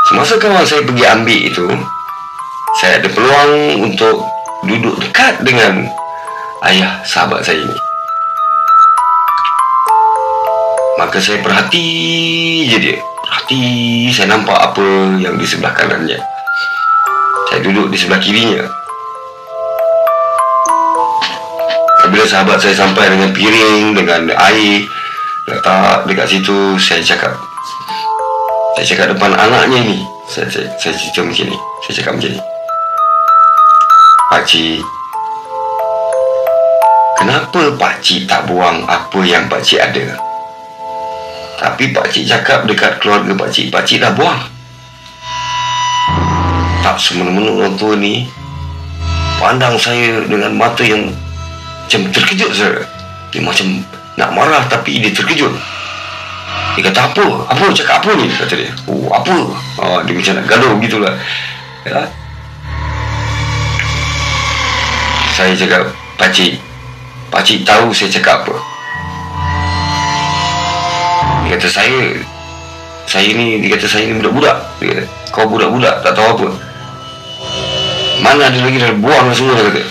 Semasa 0.10 0.42
kawan 0.42 0.66
saya 0.66 0.82
pergi 0.82 1.06
ambil 1.06 1.38
itu, 1.38 1.70
saya 2.82 2.98
ada 2.98 3.14
peluang 3.14 3.78
untuk 3.86 4.26
duduk 4.66 4.98
dekat 5.06 5.38
dengan 5.46 5.86
ayah 6.66 6.98
sahabat 7.06 7.46
saya 7.46 7.62
ini. 7.62 7.78
Maka 10.98 11.22
saya 11.22 11.38
perhati 11.46 11.86
je 12.66 12.78
dia. 12.82 12.98
Perhati 12.98 13.62
saya 14.10 14.34
nampak 14.34 14.58
apa 14.58 15.14
yang 15.22 15.38
di 15.38 15.46
sebelah 15.46 15.78
kanannya. 15.78 16.18
Saya 17.54 17.62
duduk 17.62 17.94
di 17.94 17.98
sebelah 18.02 18.18
kirinya. 18.18 18.66
Bila 22.10 22.26
sahabat 22.26 22.58
saya 22.58 22.74
sampai 22.74 23.06
dengan 23.06 23.30
piring 23.30 23.94
Dengan 23.94 24.34
air 24.34 24.82
Letak 25.46 26.10
dekat 26.10 26.26
situ 26.26 26.74
Saya 26.82 27.06
cakap 27.06 27.38
Saya 28.80 28.96
cakap 28.96 29.12
depan 29.12 29.36
anaknya 29.36 29.92
ni 29.92 30.00
Saya, 30.32 30.48
saya, 30.48 30.72
saya 30.80 30.96
cerita 30.96 31.20
macam 31.28 31.52
ni 31.52 31.58
Saya 31.84 31.94
cakap 32.00 32.12
macam 32.16 32.32
ni 32.32 32.42
Pakcik 34.32 34.80
Kenapa 37.20 37.62
pakcik 37.76 38.32
tak 38.32 38.48
buang 38.48 38.88
apa 38.88 39.20
yang 39.28 39.52
pakcik 39.52 39.84
ada? 39.84 40.16
Tapi 41.60 41.92
Pak 41.92 42.08
Cik 42.08 42.32
cakap 42.32 42.64
dekat 42.64 43.04
keluarga 43.04 43.36
Pak 43.36 43.52
Cik, 43.52 43.68
Pak 43.68 43.84
Cik 43.84 44.00
dah 44.00 44.16
buang. 44.16 44.40
Tak 46.80 46.96
semena-mena 46.96 47.52
orang 47.52 47.76
tua 47.76 48.00
ni 48.00 48.24
pandang 49.36 49.76
saya 49.76 50.24
dengan 50.24 50.56
mata 50.56 50.80
yang 50.88 51.12
macam 51.84 52.08
terkejut 52.16 52.56
saya. 52.56 52.88
Dia 53.36 53.44
macam 53.44 53.84
nak 54.16 54.32
marah 54.32 54.64
tapi 54.72 55.04
dia 55.04 55.12
terkejut. 55.12 55.52
Dia 56.78 56.82
kata 56.90 57.00
apa? 57.12 57.26
Apa? 57.52 57.66
Cakap 57.76 57.96
apa 58.04 58.10
ni? 58.16 58.28
Kata 58.32 58.54
dia. 58.56 58.72
Oh, 58.88 59.10
apa? 59.12 59.36
Oh, 59.82 60.00
dia 60.06 60.14
macam 60.16 60.34
nak 60.40 60.46
gaduh 60.48 60.74
gitulah. 60.80 61.14
Ya. 61.84 62.08
Saya 65.36 65.56
cakap, 65.56 65.88
Pak 66.20 66.30
Cik, 66.36 66.60
Pak 67.32 67.42
Cik 67.48 67.64
tahu 67.64 67.96
saya 67.96 68.12
cakap 68.12 68.44
apa? 68.44 68.56
Dia 71.50 71.58
kata 71.58 71.66
saya 71.66 72.02
Saya 73.10 73.34
ni 73.34 73.58
Dia 73.58 73.74
kata 73.74 73.90
saya 73.90 74.06
ni 74.06 74.22
budak-budak 74.22 74.54
Dia 74.78 74.86
kata 74.94 75.04
Kau 75.34 75.50
budak-budak 75.50 76.06
Tak 76.06 76.14
tahu 76.14 76.28
apa 76.38 76.50
Mana 78.22 78.54
ada 78.54 78.60
lagi 78.62 78.78
dah 78.78 78.94
buang 79.02 79.26
lah 79.26 79.34
semua 79.34 79.58
Dia 79.58 79.66
kata 79.74 79.84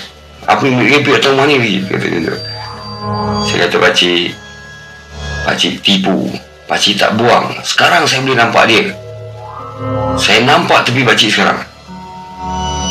Apa 0.46 0.62
dia 0.70 1.02
pergi 1.02 1.18
tahu 1.18 1.34
mana 1.34 1.58
lagi 1.58 1.82
Dia 1.82 1.90
kata 1.98 2.06
dia 2.06 2.34
Saya 3.42 3.58
kata 3.66 3.76
pakcik 3.82 4.30
Pakcik 5.42 5.82
tipu 5.82 6.30
Pakcik 6.68 7.00
tak 7.00 7.16
buang. 7.16 7.56
Sekarang 7.64 8.04
saya 8.04 8.20
boleh 8.20 8.36
nampak 8.36 8.68
dia. 8.68 8.92
Saya 10.20 10.44
nampak 10.44 10.84
tepi 10.84 11.00
pakcik 11.00 11.32
sekarang. 11.32 11.64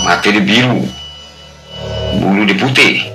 Mata 0.01 0.33
dia 0.33 0.41
biru. 0.41 0.81
Bulu 2.17 2.41
dia 2.41 2.57
putih. 2.57 3.05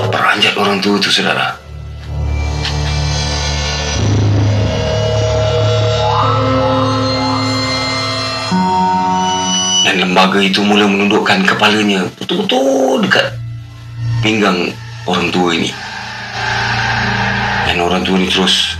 Terperanjat 0.00 0.56
orang 0.56 0.80
tua 0.80 0.96
tu 0.96 1.12
saudara? 1.12 1.52
Dan 9.84 9.94
lembaga 10.00 10.40
itu 10.40 10.64
mula 10.64 10.86
menundukkan 10.86 11.42
kepalanya 11.42 12.06
Betul-betul 12.16 13.02
dekat 13.04 13.36
Pinggang 14.24 14.72
orang 15.04 15.28
tua 15.28 15.52
ini. 15.52 15.68
Dan 17.68 17.76
orang 17.84 18.00
tua 18.08 18.16
ini 18.16 18.32
terus 18.32 18.79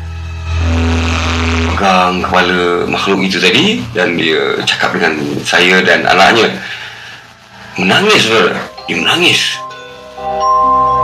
pegang 1.81 2.21
kepala 2.21 2.85
makhluk 2.85 3.25
itu 3.25 3.41
tadi 3.41 3.81
dan 3.97 4.13
dia 4.13 4.61
cakap 4.69 4.93
dengan 4.93 5.17
saya 5.41 5.81
dan 5.81 6.05
anaknya. 6.05 6.53
Menangis, 7.81 8.29
saudara. 8.29 8.61
Dia 8.85 9.01
menangis. 9.01 9.57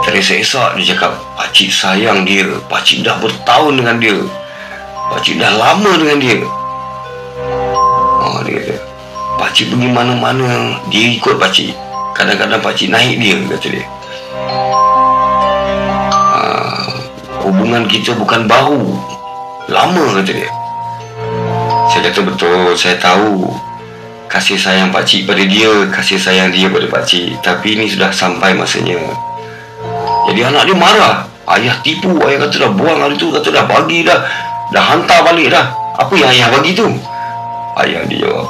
Teresa-esak 0.05 0.77
dia 0.77 0.93
cakap, 0.93 1.17
Pakcik 1.33 1.73
sayang 1.73 2.29
dia. 2.29 2.45
Pakcik 2.69 3.01
dah 3.01 3.17
bertahun 3.17 3.81
dengan 3.81 3.97
dia. 3.97 4.21
Pakcik 5.09 5.41
dah 5.41 5.49
lama 5.57 5.97
dengan 5.97 6.21
dia. 6.21 6.45
Oh, 8.21 8.45
dia 8.45 8.77
Pakcik 9.41 9.73
pergi 9.73 9.89
mana-mana, 9.89 10.77
dia 10.93 11.09
ikut 11.09 11.41
pakcik. 11.41 11.73
Kadang-kadang 12.13 12.61
pakcik 12.61 12.93
naik 12.93 13.17
dia, 13.17 13.37
kata 13.49 13.67
dia. 13.69 13.85
Uh, 16.37 16.89
hubungan 17.49 17.89
kita 17.89 18.13
bukan 18.13 18.45
baru. 18.45 18.81
Lama, 19.69 20.21
kata 20.21 20.33
dia. 20.37 20.49
Saya 21.87 22.11
kata 22.11 22.19
betul, 22.27 22.75
saya 22.75 22.95
tahu. 22.99 23.47
Kasih 24.27 24.59
sayang 24.59 24.91
pakcik 24.91 25.23
pada 25.23 25.39
dia, 25.39 25.71
kasih 25.87 26.19
sayang 26.19 26.51
dia 26.51 26.67
pada 26.67 26.83
pakcik. 26.91 27.39
Tapi 27.39 27.79
ini 27.79 27.87
sudah 27.87 28.11
sampai 28.11 28.51
masanya. 28.51 28.99
Jadi 30.27 30.43
anak 30.43 30.67
dia 30.67 30.75
marah. 30.75 31.23
Ayah 31.47 31.79
tipu, 31.79 32.11
ayah 32.27 32.43
kata 32.43 32.67
dah 32.67 32.71
buang 32.75 32.99
hari 32.99 33.15
tu, 33.15 33.31
kata 33.31 33.47
dah 33.55 33.63
bagi 33.63 34.03
dah. 34.03 34.19
Dah 34.75 34.83
hantar 34.83 35.23
balik 35.23 35.47
dah. 35.47 35.71
Apa 35.95 36.11
yang 36.19 36.27
ayah 36.27 36.51
bagi 36.51 36.75
tu? 36.75 36.91
Ayah 37.79 38.03
dia 38.03 38.27
jawab. 38.27 38.47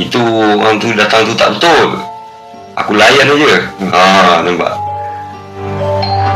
Itu 0.00 0.22
orang 0.56 0.80
tu 0.80 0.88
datang 0.96 1.28
tu 1.28 1.36
tak 1.36 1.52
betul. 1.52 2.00
Aku 2.80 2.96
layan 2.96 3.28
aja. 3.28 3.52
Ha, 3.92 4.40
nampak. 4.40 4.72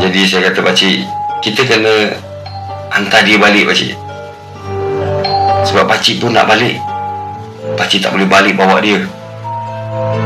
Jadi 0.05 0.21
saya 0.29 0.53
kata 0.53 0.61
pakcik, 0.61 1.09
kita 1.41 1.63
kena 1.65 2.13
hantar 2.93 3.25
dia 3.25 3.41
balik 3.41 3.65
pakcik. 3.71 3.97
Sebab 5.63 5.87
pakcik 5.87 6.19
pun 6.19 6.35
nak 6.35 6.51
balik. 6.51 6.79
Pakcik 7.79 8.03
tak 8.03 8.13
boleh 8.15 8.27
balik 8.27 8.59
bawa 8.59 8.83
dia. 8.83 8.99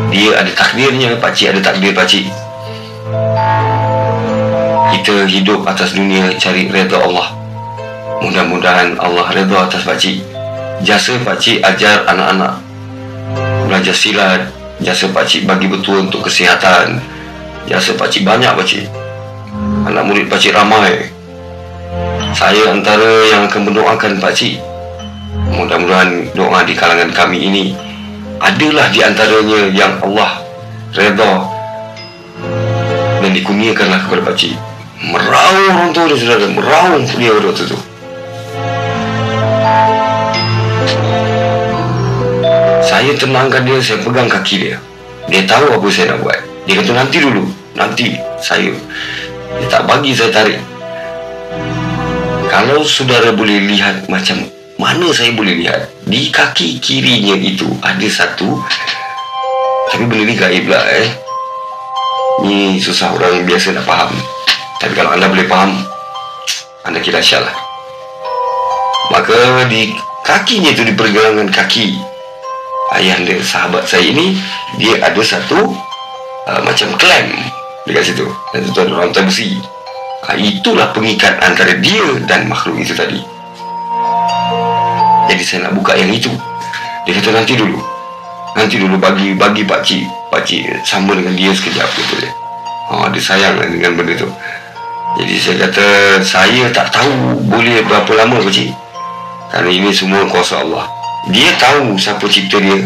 Dia 0.09 0.40
ada 0.40 0.51
takdirnya, 0.57 1.18
pakcik 1.20 1.53
ada 1.53 1.61
takdir 1.61 1.92
pakcik. 1.92 2.25
Kita 4.96 5.29
hidup 5.29 5.68
atas 5.68 5.92
dunia 5.92 6.33
cari 6.40 6.66
redha 6.66 6.99
Allah. 6.99 7.31
Mudah-mudahan 8.25 8.96
Allah 8.96 9.27
redha 9.31 9.68
atas 9.68 9.85
pakcik. 9.85 10.25
Jasa 10.81 11.20
pakcik 11.20 11.61
ajar 11.61 12.09
anak-anak. 12.09 12.59
Belajar 13.68 13.92
silat. 13.92 14.49
Jasa 14.81 15.09
pakcik 15.12 15.44
bagi 15.44 15.68
betul 15.68 16.09
untuk 16.09 16.25
kesihatan. 16.25 17.01
Jasa 17.68 17.92
pakcik 17.96 18.25
banyak 18.25 18.53
pakcik. 18.57 18.87
Anak 19.85 20.05
murid 20.07 20.27
pakcik 20.33 20.57
ramai. 20.57 21.12
Saya 22.37 22.72
antara 22.72 23.25
yang 23.29 23.49
akan 23.49 23.62
mendoakan 23.72 24.20
pakcik. 24.20 24.61
Mudah-mudahan 25.57 26.37
doa 26.37 26.61
di 26.69 26.77
kalangan 26.77 27.09
kami 27.16 27.49
ini 27.49 27.64
adalah 28.37 28.92
di 28.92 29.01
antaranya 29.01 29.73
yang 29.73 29.97
Allah 30.05 30.45
redha 30.92 31.33
dan 33.25 33.31
dikurniakanlah 33.33 34.05
kepada 34.05 34.23
pakcik. 34.29 34.53
Meraung 35.01 35.97
tua 35.97 36.09
dia 36.12 36.16
saudara, 36.21 36.47
meraung 36.53 37.05
dia 37.09 37.33
waktu 37.33 37.64
tu. 37.64 37.79
Saya 42.87 43.12
tenangkan 43.16 43.64
dia, 43.64 43.81
saya 43.81 43.99
pegang 44.05 44.29
kaki 44.31 44.57
dia. 44.62 44.77
Dia 45.27 45.42
tahu 45.45 45.75
apa 45.75 45.87
saya 45.90 46.14
nak 46.14 46.23
buat. 46.23 46.40
Dia 46.69 46.75
kata 46.81 46.92
nanti 46.95 47.16
dulu, 47.19 47.45
nanti 47.75 48.14
saya. 48.38 48.73
Dia 49.57 49.66
tak 49.73 49.88
bagi 49.88 50.12
saya 50.12 50.31
tarik. 50.33 50.61
Kalau 52.47 52.81
saudara 52.87 53.35
boleh 53.35 53.69
lihat 53.69 54.07
macam 54.09 54.49
mana 54.77 55.09
saya 55.12 55.33
boleh 55.33 55.57
lihat? 55.65 55.89
Di 56.05 56.29
kaki 56.29 56.81
kirinya 56.81 57.37
itu 57.37 57.69
ada 57.81 58.07
satu. 58.09 58.61
Tapi 59.93 60.05
benda 60.05 60.25
ni 60.29 60.35
gaib 60.37 60.69
lah 60.69 60.85
eh. 60.93 61.09
Ni 62.45 62.77
susah 62.77 63.17
orang 63.17 63.49
biasa 63.49 63.73
nak 63.73 63.89
faham. 63.89 64.12
Tapi 64.77 64.93
kalau 64.93 65.17
anda 65.17 65.33
boleh 65.33 65.49
faham 65.49 65.73
anda 66.87 67.03
kira 67.03 67.19
syal 67.19 67.43
lah. 67.43 67.57
Maka 69.11 69.67
di 69.67 69.91
kakinya 70.23 70.71
itu 70.71 70.87
di 70.87 70.95
pergelangan 70.95 71.51
kaki 71.51 71.99
ayah 73.01 73.19
anda 73.19 73.43
sahabat 73.43 73.91
saya 73.91 74.07
ini 74.07 74.39
dia 74.79 75.03
ada 75.03 75.19
satu 75.19 75.75
uh, 76.47 76.61
macam 76.62 76.95
klem 76.95 77.35
dekat 77.89 78.15
situ. 78.15 78.27
Dan 78.55 78.71
ada 78.71 78.93
rantai 79.03 79.27
besi 79.27 79.59
uh, 80.31 80.37
itulah 80.39 80.95
pengikat 80.95 81.35
antara 81.43 81.75
dia 81.81 82.07
dan 82.31 82.47
makhluk 82.47 82.79
itu 82.79 82.95
tadi 82.95 83.36
jadi 85.27 85.43
saya 85.43 85.59
nak 85.67 85.75
buka 85.75 85.93
yang 85.99 86.11
itu. 86.15 86.31
Dia 87.07 87.12
kata 87.19 87.31
nanti 87.35 87.59
dulu. 87.59 87.79
Nanti 88.55 88.79
dulu 88.79 88.97
bagi 88.99 89.35
bagi 89.35 89.62
pak 89.67 89.83
cik. 89.83 90.07
Pak 90.31 90.47
sama 90.87 91.19
dengan 91.19 91.35
dia 91.35 91.51
sekejap 91.51 91.87
gitu 91.99 92.15
dia. 92.23 92.31
Oh, 92.91 93.11
dia 93.11 93.19
sayang 93.19 93.59
dengan 93.59 93.99
benda 93.99 94.15
tu. 94.15 94.31
Jadi 95.17 95.35
saya 95.41 95.57
kata 95.67 95.87
Saya 96.21 96.69
tak 96.71 96.93
tahu 96.93 97.41
boleh 97.51 97.83
berapa 97.83 98.11
lama 98.15 98.39
pak 98.43 98.53
cik. 98.55 98.71
Kerana 99.51 99.71
ini 99.71 99.91
semua 99.91 100.23
kuasa 100.31 100.62
Allah. 100.62 100.87
Dia 101.35 101.51
tahu 101.59 101.99
siapa 101.99 102.23
cipta 102.31 102.62
dia. 102.62 102.79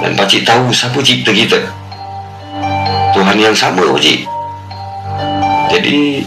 Dan 0.00 0.16
pak 0.16 0.26
cik 0.32 0.48
tahu 0.48 0.72
siapa 0.72 0.96
cipta 1.04 1.32
kita. 1.32 1.60
Tuhan 3.12 3.36
yang 3.36 3.56
sama 3.56 3.84
pak 3.84 4.00
cik. 4.00 4.24
Jadi 5.68 6.24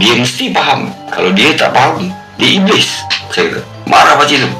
Dia 0.00 0.16
mesti 0.16 0.48
faham. 0.50 0.88
Kalau 1.12 1.30
dia 1.36 1.54
tak 1.54 1.70
faham 1.70 2.10
Dia 2.34 2.58
iblis 2.58 2.88
Saya 3.30 3.46
kata 3.52 3.73
Marah 3.84 4.16
pakcik 4.16 4.40
tu 4.40 4.50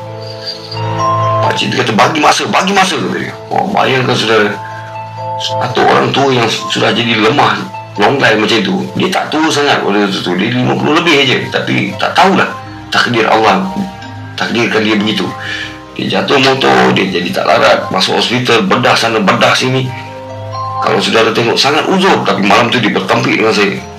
Pakcik 1.45 1.67
tu 1.73 1.77
kata 1.81 1.93
bagi 1.97 2.21
masa 2.21 2.45
Bagi 2.49 2.73
masa 2.77 2.97
dia. 3.01 3.33
Oh, 3.49 3.65
bayangkan 3.73 4.13
saudara 4.13 4.53
Satu 5.41 5.81
orang 5.85 6.13
tua 6.13 6.29
yang 6.33 6.49
sudah 6.49 6.93
jadi 6.93 7.21
lemah 7.25 7.57
Longgai 7.97 8.37
macam 8.37 8.59
tu 8.61 8.85
Dia 8.99 9.09
tak 9.09 9.33
tua 9.33 9.49
sangat 9.49 9.81
pada 9.81 10.05
tu, 10.11 10.19
tu. 10.21 10.33
Dia 10.37 10.51
50 10.53 10.99
lebih 11.01 11.15
aja 11.25 11.37
Tapi 11.49 11.95
tak 11.97 12.13
tahulah 12.13 12.49
Takdir 12.93 13.25
Allah 13.25 13.65
Takdirkan 14.35 14.83
dia 14.83 14.99
begitu 14.99 15.25
Dia 15.95 16.21
jatuh 16.21 16.39
motor 16.43 16.93
Dia 16.93 17.07
jadi 17.09 17.31
tak 17.31 17.47
larat 17.47 17.87
Masuk 17.89 18.19
hospital 18.19 18.67
Bedah 18.67 18.99
sana 18.99 19.23
Bedah 19.23 19.55
sini 19.55 19.87
Kalau 20.83 20.99
saudara 20.99 21.31
tengok 21.31 21.55
Sangat 21.57 21.87
uzur 21.87 22.27
Tapi 22.27 22.43
malam 22.43 22.67
tu 22.69 22.83
dia 22.83 22.91
bertampik 22.91 23.39
dengan 23.41 23.55
saya 23.55 23.94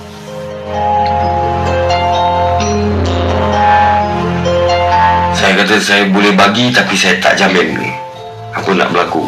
kata 5.66 5.82
saya 5.82 6.06
boleh 6.14 6.30
bagi 6.30 6.70
tapi 6.70 6.94
saya 6.94 7.18
tak 7.18 7.34
jamin 7.34 7.74
apa 8.54 8.70
nak 8.70 8.86
berlaku. 8.94 9.26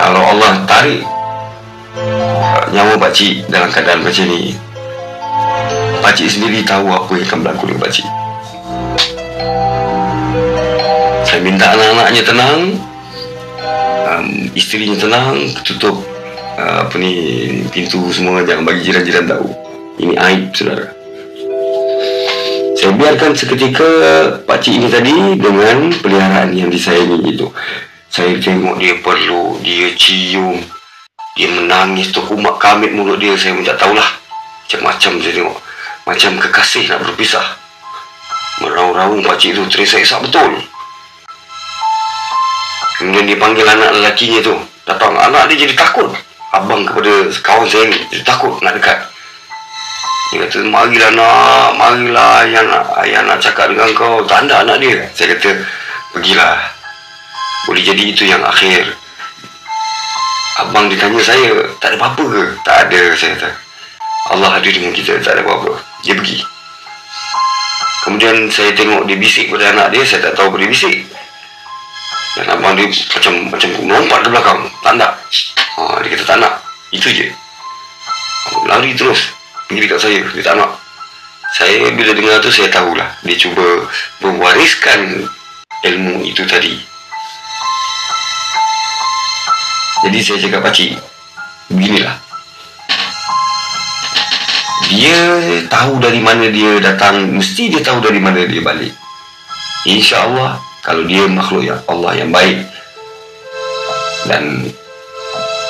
Kalau 0.00 0.22
Allah 0.24 0.56
tarik 0.64 1.04
uh, 2.00 2.64
nyawa 2.72 2.96
pak 2.96 3.12
cik 3.12 3.44
dalam 3.52 3.68
keadaan 3.68 4.00
macam 4.00 4.24
ni, 4.24 4.56
pak 6.00 6.16
cik 6.16 6.32
sendiri 6.32 6.64
tahu 6.64 6.88
apa 6.88 7.12
yang 7.12 7.28
akan 7.28 7.38
berlaku 7.44 7.64
dengan 7.68 7.80
pak 7.84 7.92
cik. 7.92 8.08
Saya 11.28 11.40
minta 11.44 11.76
anak-anaknya 11.76 12.22
tenang, 12.24 12.60
um, 14.08 14.28
isterinya 14.56 14.96
tenang, 14.96 15.44
tutup 15.60 16.00
uh, 16.56 16.88
apa 16.88 16.96
ni 16.96 17.12
pintu 17.68 18.08
semua 18.08 18.48
jangan 18.48 18.64
bagi 18.64 18.88
jiran-jiran 18.88 19.28
tahu. 19.28 19.44
Ini 20.00 20.16
aib 20.16 20.56
saudara. 20.56 20.99
Saya 22.80 22.96
biarkan 22.96 23.36
seketika 23.36 23.84
pakcik 24.48 24.80
ini 24.80 24.88
tadi 24.88 25.12
dengan 25.36 25.92
peliharaan 26.00 26.48
yang 26.56 26.72
disayangi 26.72 27.20
itu. 27.28 27.44
Saya 28.08 28.40
tengok 28.40 28.80
dia 28.80 28.96
perlu, 29.04 29.60
dia 29.60 29.92
cium, 30.00 30.56
dia 31.36 31.52
menangis 31.52 32.08
tu 32.08 32.24
kumat 32.24 32.56
kamit 32.56 32.96
mulut 32.96 33.20
dia. 33.20 33.36
Saya 33.36 33.52
pun 33.52 33.68
tak 33.68 33.76
tahulah. 33.76 34.08
Macam-macam 34.64 35.12
saya 35.20 35.32
tengok. 35.36 35.58
Macam 36.08 36.30
kekasih 36.40 36.88
nak 36.88 37.04
berpisah. 37.04 37.44
Meraung-raung 38.64 39.20
pakcik 39.28 39.52
itu 39.52 39.60
terisak-isak 39.68 40.24
betul. 40.24 40.48
Kemudian 42.96 43.28
dia 43.28 43.36
panggil 43.36 43.68
anak 43.68 43.92
lelakinya 43.92 44.40
tu. 44.40 44.56
Datang 44.88 45.20
anak 45.20 45.52
dia 45.52 45.68
jadi 45.68 45.76
takut. 45.76 46.08
Abang 46.56 46.88
kepada 46.88 47.28
kawan 47.44 47.68
saya 47.68 47.92
ni 47.92 48.00
jadi 48.08 48.24
takut 48.24 48.56
nak 48.64 48.72
dekat. 48.72 49.04
Dia 50.30 50.46
kata, 50.46 50.62
marilah 50.62 51.10
nak, 51.18 51.74
marilah 51.74 52.46
ayah 52.46 52.62
nak, 52.62 52.84
ayah 53.02 53.20
nak 53.26 53.42
cakap 53.42 53.66
dengan 53.66 53.90
kau. 53.98 54.22
Tak 54.30 54.46
ada 54.46 54.62
anak 54.62 54.78
dia. 54.78 55.02
Saya 55.10 55.34
kata, 55.34 55.58
pergilah. 56.14 56.54
Boleh 57.66 57.82
jadi 57.82 58.04
itu 58.14 58.30
yang 58.30 58.38
akhir. 58.46 58.94
Abang 60.62 60.86
ditanya 60.86 61.18
saya, 61.18 61.50
tak 61.82 61.94
ada 61.94 61.96
apa-apa 61.98 62.24
ke? 62.30 62.42
Tak 62.62 62.76
ada, 62.86 63.00
saya 63.18 63.34
kata. 63.34 63.50
Allah 64.30 64.54
hadir 64.54 64.70
dengan 64.70 64.94
kita, 64.94 65.18
tak 65.18 65.34
ada 65.34 65.42
apa-apa. 65.42 65.82
Dia 66.06 66.14
pergi. 66.14 66.38
Kemudian 68.06 68.46
saya 68.48 68.70
tengok 68.72 69.10
dia 69.10 69.18
bisik 69.18 69.50
pada 69.50 69.74
anak 69.74 69.90
dia, 69.92 70.06
saya 70.06 70.30
tak 70.30 70.38
tahu 70.38 70.54
apa 70.54 70.56
dia 70.62 70.70
bisik. 70.70 70.96
Dan 72.38 72.46
abang 72.54 72.78
dia 72.78 72.86
macam 72.86 73.34
macam 73.50 73.68
melompat 73.82 74.18
ke 74.22 74.28
belakang. 74.30 74.60
Tak 74.86 74.94
nak. 74.94 75.12
Ha, 75.74 75.98
dia 76.06 76.08
kata 76.14 76.24
tak 76.24 76.38
nak. 76.38 76.54
Itu 76.94 77.10
je. 77.10 77.26
Lari 78.70 78.94
terus. 78.94 79.39
Pergi 79.70 79.86
dekat 79.86 80.00
saya. 80.02 80.18
Dia 80.34 80.42
tak 80.42 80.58
nak. 80.58 80.74
Saya 81.54 81.94
bila 81.94 82.10
dengar 82.10 82.42
tu 82.42 82.50
saya 82.50 82.66
tahulah. 82.66 83.06
Dia 83.22 83.38
cuba 83.38 83.86
mewariskan 84.18 85.22
ilmu 85.86 86.26
itu 86.26 86.42
tadi. 86.42 86.74
Jadi 90.02 90.18
saya 90.18 90.42
cakap 90.42 90.66
pakcik. 90.66 90.98
Beginilah. 91.70 92.18
Dia 94.90 95.18
tahu 95.70 96.02
dari 96.02 96.18
mana 96.18 96.50
dia 96.50 96.82
datang. 96.82 97.30
Mesti 97.30 97.70
dia 97.70 97.78
tahu 97.78 98.02
dari 98.02 98.18
mana 98.18 98.42
dia 98.42 98.58
balik. 98.58 98.90
InsyaAllah 99.86 100.58
kalau 100.82 101.06
dia 101.06 101.30
makhluk 101.30 101.62
yang 101.62 101.78
Allah 101.86 102.18
yang 102.18 102.34
baik 102.34 102.66
dan 104.26 104.66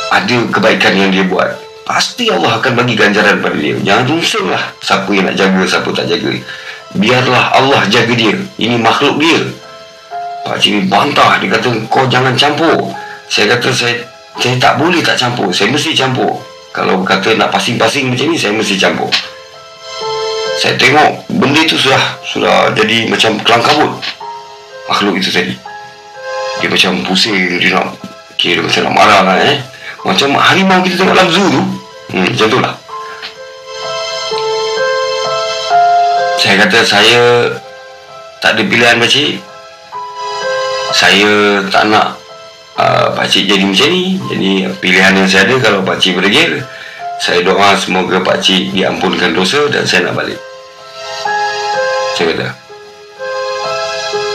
ada 0.08 0.36
kebaikan 0.50 0.96
yang 0.96 1.10
dia 1.12 1.22
buat 1.28 1.59
pasti 1.90 2.30
Allah 2.30 2.62
akan 2.62 2.78
bagi 2.78 2.94
ganjaran 2.94 3.42
pada 3.42 3.58
dia. 3.58 3.74
Jangan 3.82 4.06
rusunglah 4.06 4.62
siapa 4.78 5.10
yang 5.10 5.26
nak 5.26 5.34
jaga 5.34 5.62
siapa 5.66 5.90
tak 5.90 6.06
jaga. 6.06 6.30
Biarlah 6.94 7.58
Allah 7.58 7.82
jaga 7.90 8.14
dia. 8.14 8.38
Ini 8.62 8.78
makhluk 8.78 9.18
dia. 9.18 9.50
Pak 10.46 10.62
Cik 10.62 10.86
bantah. 10.86 11.42
Dia 11.42 11.50
kata 11.58 11.74
kau 11.90 12.06
jangan 12.06 12.38
campur. 12.38 12.94
Saya 13.26 13.58
kata 13.58 13.74
saya 13.74 14.06
saya 14.38 14.54
tak 14.62 14.78
boleh 14.78 15.02
tak 15.02 15.18
campur. 15.18 15.50
Saya 15.50 15.74
mesti 15.74 15.90
campur. 15.90 16.38
Kalau 16.70 17.02
kata 17.02 17.34
nak 17.34 17.50
pasing-pasing 17.50 18.14
macam 18.14 18.30
ni 18.30 18.38
saya 18.38 18.54
mesti 18.54 18.78
campur. 18.78 19.10
Saya 20.62 20.78
tengok 20.78 21.26
benda 21.42 21.58
itu 21.58 21.74
sudah 21.74 22.02
sudah 22.22 22.70
jadi 22.70 23.10
macam 23.10 23.34
kelang 23.42 23.66
kabut. 23.66 23.98
Makhluk 24.86 25.18
itu 25.18 25.34
tadi. 25.34 25.58
Dia 26.62 26.70
macam 26.70 27.02
pusing 27.02 27.34
dia 27.58 27.74
nak 27.74 27.98
kira 28.38 28.62
macam 28.62 28.86
nak 28.86 28.94
marah 28.94 29.20
lah 29.26 29.36
eh. 29.42 29.58
Macam 30.06 30.38
harimau 30.38 30.78
kita 30.86 31.02
tengok 31.02 31.18
dalam 31.18 31.30
zoo 31.34 31.50
tu 31.50 31.79
hmm, 32.12 32.26
macam 32.34 32.48
tu 32.50 32.58
lah 32.58 32.74
saya 36.40 36.54
kata 36.66 36.78
saya 36.82 37.22
tak 38.40 38.56
ada 38.56 38.62
pilihan 38.64 38.96
pakcik 38.96 39.38
saya 40.90 41.62
tak 41.70 41.86
nak 41.86 42.18
uh, 42.80 43.12
pakcik 43.14 43.46
jadi 43.46 43.62
macam 43.62 43.88
ni 43.92 44.18
jadi 44.30 44.50
pilihan 44.82 45.12
yang 45.14 45.28
saya 45.28 45.46
ada 45.46 45.56
kalau 45.62 45.80
pakcik 45.86 46.18
berdegil 46.18 46.64
saya 47.20 47.44
doa 47.44 47.76
semoga 47.76 48.18
pakcik 48.24 48.72
diampunkan 48.72 49.36
dosa 49.36 49.68
dan 49.68 49.84
saya 49.84 50.08
nak 50.08 50.18
balik 50.18 50.40
saya 52.16 52.32
kata 52.34 52.48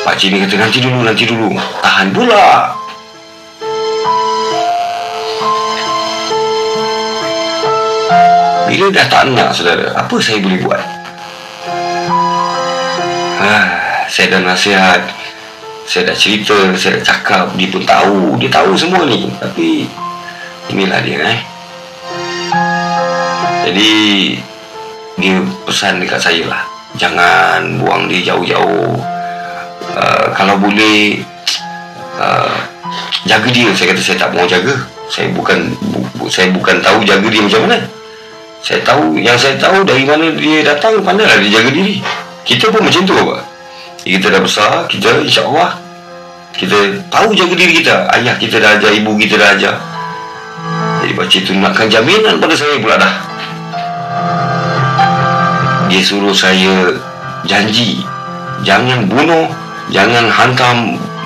Pak 0.05 0.21
Cik 0.21 0.37
ni 0.37 0.37
kata 0.45 0.61
nanti 0.61 0.77
dulu, 0.85 1.01
nanti 1.01 1.25
dulu. 1.25 1.49
Tahan 1.81 2.13
pula. 2.13 2.69
Bila 8.75 8.91
dah 8.91 9.07
tak 9.07 9.31
nak, 9.31 9.55
saudara, 9.55 9.87
apa 9.95 10.19
saya 10.19 10.43
boleh 10.43 10.59
buat? 10.59 10.83
Ha, 13.39 13.55
saya 14.11 14.35
dah 14.35 14.43
nasihat. 14.43 14.99
Saya 15.87 16.11
dah 16.11 16.17
cerita, 16.19 16.59
saya 16.75 16.99
dah 16.99 17.03
cakap. 17.07 17.55
Dia 17.55 17.71
pun 17.71 17.87
tahu. 17.87 18.35
Dia 18.35 18.51
tahu 18.51 18.75
semua 18.75 19.07
ni. 19.07 19.31
Tapi, 19.39 19.87
inilah 20.75 20.99
dia, 21.07 21.23
eh. 21.23 21.39
Jadi, 23.71 23.93
dia 25.23 25.39
pesan 25.63 26.03
dekat 26.03 26.19
saya 26.19 26.43
lah. 26.43 26.67
Jangan 26.99 27.79
buang 27.79 28.11
dia 28.11 28.35
jauh-jauh. 28.35 28.99
Uh, 29.95 30.27
kalau 30.35 30.59
boleh 30.59 31.23
uh, 32.19 32.59
jaga 33.23 33.47
dia 33.55 33.71
saya 33.71 33.95
kata 33.95 34.01
saya 34.03 34.17
tak 34.19 34.35
mau 34.35 34.43
jaga 34.43 34.75
saya 35.07 35.31
bukan 35.31 35.71
bu, 35.79 36.27
saya 36.27 36.51
bukan 36.51 36.83
tahu 36.83 36.99
jaga 37.07 37.27
dia 37.31 37.39
macam 37.39 37.63
mana 37.69 37.79
saya 38.65 38.81
tahu 38.81 39.21
yang 39.21 39.37
saya 39.37 39.53
tahu 39.61 39.85
dari 39.85 40.01
mana 40.09 40.33
dia 40.33 40.65
datang 40.65 40.97
pandailah 41.05 41.37
dia 41.37 41.61
jaga 41.61 41.69
diri. 41.69 42.01
Kita 42.41 42.73
pun 42.73 42.81
macam 42.81 43.05
tu 43.05 43.13
apa? 43.13 43.45
Kita 44.01 44.25
dah 44.33 44.41
besar 44.41 44.89
kita 44.89 45.21
insyaAllah 45.21 45.77
kita 46.57 46.97
tahu 47.13 47.29
jaga 47.37 47.53
diri 47.53 47.77
kita. 47.77 48.09
Ayah 48.09 48.33
kita 48.41 48.57
dah 48.57 48.73
ajar 48.73 48.89
ibu 48.89 49.13
kita 49.21 49.37
dah 49.37 49.53
ajar. 49.53 49.77
Jadi 51.05 51.13
baca 51.13 51.37
tu 51.37 51.53
nakkan 51.53 51.87
jaminan 51.93 52.41
pada 52.41 52.57
saya 52.57 52.81
pula 52.81 52.97
dah. 52.97 53.13
Dia 55.85 56.01
suruh 56.01 56.33
saya 56.33 56.89
janji 57.45 58.01
jangan 58.65 59.05
bunuh 59.05 59.45
Jangan 59.85 60.25
hantar 60.33 60.73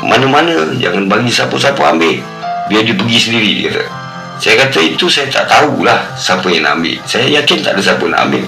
mana-mana 0.04 0.76
Jangan 0.76 1.08
bagi 1.08 1.32
siapa-siapa 1.32 1.96
ambil. 1.96 2.20
Biar 2.68 2.84
dia 2.84 2.92
pergi 2.92 3.16
sendiri 3.16 3.50
dia 3.56 3.72
kata 3.72 3.99
Saya 4.40 4.56
kata 4.56 4.80
itu 4.80 5.12
saya 5.12 5.28
tak 5.28 5.52
tahulah 5.52 6.16
Siapa 6.16 6.48
yang 6.48 6.64
nak 6.64 6.80
ambil. 6.80 6.96
Saya 7.04 7.28
yakin 7.28 7.60
tak 7.60 7.76
ada 7.76 7.82
siapa 7.84 8.08
nak 8.08 8.32
ambil. 8.32 8.48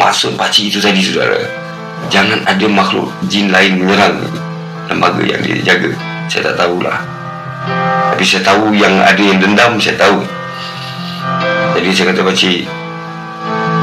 Maksud 0.00 0.40
pakcik 0.40 0.72
itu 0.72 0.80
tadi 0.80 1.04
saudara. 1.04 1.36
Jangan 2.08 2.40
ada 2.48 2.64
makhluk 2.64 3.12
jin 3.28 3.52
lain 3.52 3.84
menyerang 3.84 4.24
Lembaga 4.88 5.20
yang 5.20 5.44
dia 5.44 5.60
jaga. 5.60 5.92
Saya 6.32 6.48
tak 6.48 6.64
tahulah. 6.64 6.96
Tapi 8.16 8.24
saya 8.24 8.40
tahu 8.40 8.72
yang 8.72 8.96
ada 9.04 9.20
yang 9.20 9.36
dendam 9.36 9.76
Saya 9.76 10.00
tahu. 10.00 10.24
Jadi 11.76 11.88
saya 11.92 12.06
kata 12.16 12.20
pakcik 12.24 12.64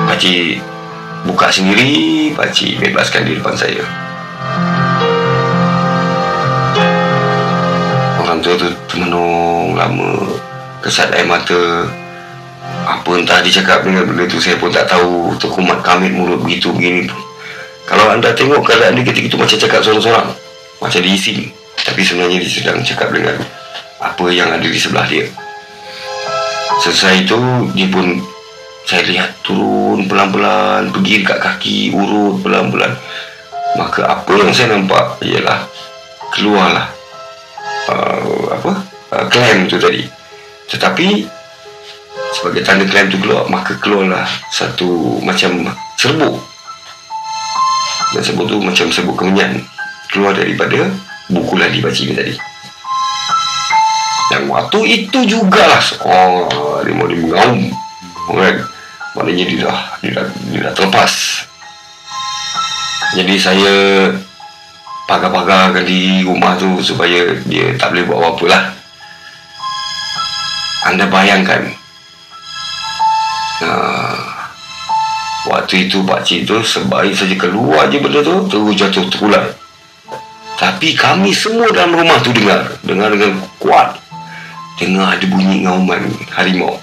Pakcik 0.09 0.57
Buka 1.29 1.53
sendiri 1.53 2.33
Pakcik 2.33 2.81
bebaskan 2.81 3.29
di 3.29 3.37
depan 3.37 3.53
saya. 3.53 3.85
Tua 8.41 8.57
tu 8.57 8.73
termenung 8.89 9.77
lama 9.77 10.17
kesat 10.81 11.13
air 11.13 11.29
mata. 11.29 11.87
Apa 12.81 13.13
entah 13.13 13.39
dia 13.45 13.61
cakap 13.61 13.85
dengan 13.85 14.09
benda 14.09 14.25
tu 14.25 14.41
saya 14.41 14.57
pun 14.57 14.73
tak 14.73 14.89
tahu. 14.89 15.37
Tok 15.37 15.61
Kumat 15.61 15.85
kamit 15.85 16.11
mulut 16.11 16.41
begitu 16.41 16.73
begini. 16.73 17.05
Kalau 17.85 18.09
anda 18.09 18.33
tengok 18.33 18.65
keadaan 18.65 18.97
dia 18.97 19.05
ketika 19.05 19.27
itu 19.31 19.37
macam 19.37 19.57
cakap 19.57 19.79
seorang-seorang 19.81 20.27
macam 20.81 21.01
diisi 21.05 21.53
tapi 21.81 22.01
sebenarnya 22.05 22.41
dia 22.41 22.51
sedang 22.51 22.79
cakap 22.81 23.09
dengan 23.13 23.37
apa 24.01 24.25
yang 24.29 24.49
ada 24.49 24.65
di 24.65 24.77
sebelah 24.77 25.05
dia. 25.09 25.25
Selesai 26.81 27.25
itu 27.25 27.37
dia 27.77 27.87
pun 27.89 28.17
saya 28.85 29.05
lihat 29.05 29.29
turun 29.45 30.09
pelan-pelan 30.09 30.89
pergi 30.89 31.21
dekat 31.21 31.39
kaki 31.41 31.77
urut 31.93 32.41
pelan-pelan. 32.41 32.93
Maka 33.77 34.19
apa 34.19 34.31
yang 34.35 34.51
saya 34.51 34.77
nampak 34.77 35.21
ialah 35.21 35.63
keluarlah 36.31 36.87
uh, 37.91 38.43
apa 38.55 38.71
uh, 39.15 39.25
klaim 39.27 39.67
tu 39.67 39.79
tadi 39.79 40.20
tetapi 40.69 41.25
sebagai 42.31 42.61
tanda 42.61 42.85
klaim 42.87 43.09
tu 43.09 43.19
keluar 43.19 43.47
maka 43.47 43.75
keluarlah 43.79 44.27
satu 44.53 45.19
macam 45.23 45.71
serbuk. 45.97 46.37
Dan 48.11 48.21
serbuk 48.21 48.45
tu 48.51 48.59
macam 48.59 48.85
serbuk 48.91 49.15
kemenyan. 49.17 49.63
Keluar 50.11 50.35
daripada 50.35 50.91
buku 51.31 51.55
lali 51.55 51.79
baca 51.79 52.01
ni 52.03 52.13
tadi. 52.13 52.35
Dan 54.31 54.47
waktu 54.47 54.79
itu 54.87 55.19
jugalah 55.27 55.83
oh 56.03 56.79
dia 56.83 56.93
mau 56.95 57.07
mengaum. 57.07 57.71
Kan 58.31 58.55
maknanya 59.11 59.43
dia 59.43 59.57
dah 59.67 59.79
dia 59.99 60.11
dah, 60.15 60.25
dia 60.51 60.59
dah 60.67 60.73
terlepas. 60.75 61.13
Jadi 63.11 63.35
saya 63.35 63.75
pagar-pagar 65.03 65.75
di 65.83 66.23
rumah 66.23 66.55
tu 66.55 66.79
supaya 66.79 67.35
dia 67.43 67.75
tak 67.75 67.91
boleh 67.91 68.07
buat 68.07 68.17
apa-apa 68.23 68.45
lah. 68.47 68.63
Anda 70.81 71.05
bayangkan 71.05 71.69
uh, 73.61 74.17
waktu 75.49 75.85
itu 75.85 76.01
Pak 76.01 76.25
Cik 76.25 76.49
tu 76.49 76.57
sebaik 76.65 77.13
saja 77.13 77.35
keluar 77.37 77.85
je 77.93 78.01
benda 78.01 78.25
tu 78.25 78.49
terus 78.49 78.73
jatuh 78.73 79.05
terkulai. 79.09 79.45
Tapi 80.61 80.93
kami 80.93 81.33
semua 81.33 81.73
dalam 81.73 81.97
rumah 81.97 82.21
tu 82.21 82.29
dengar. 82.29 82.61
Dengar 82.85 83.09
dengan 83.09 83.33
kuat. 83.57 83.97
Dengar 84.77 85.17
ada 85.17 85.25
bunyi 85.25 85.65
ngauman 85.65 86.05
harimau. 86.37 86.77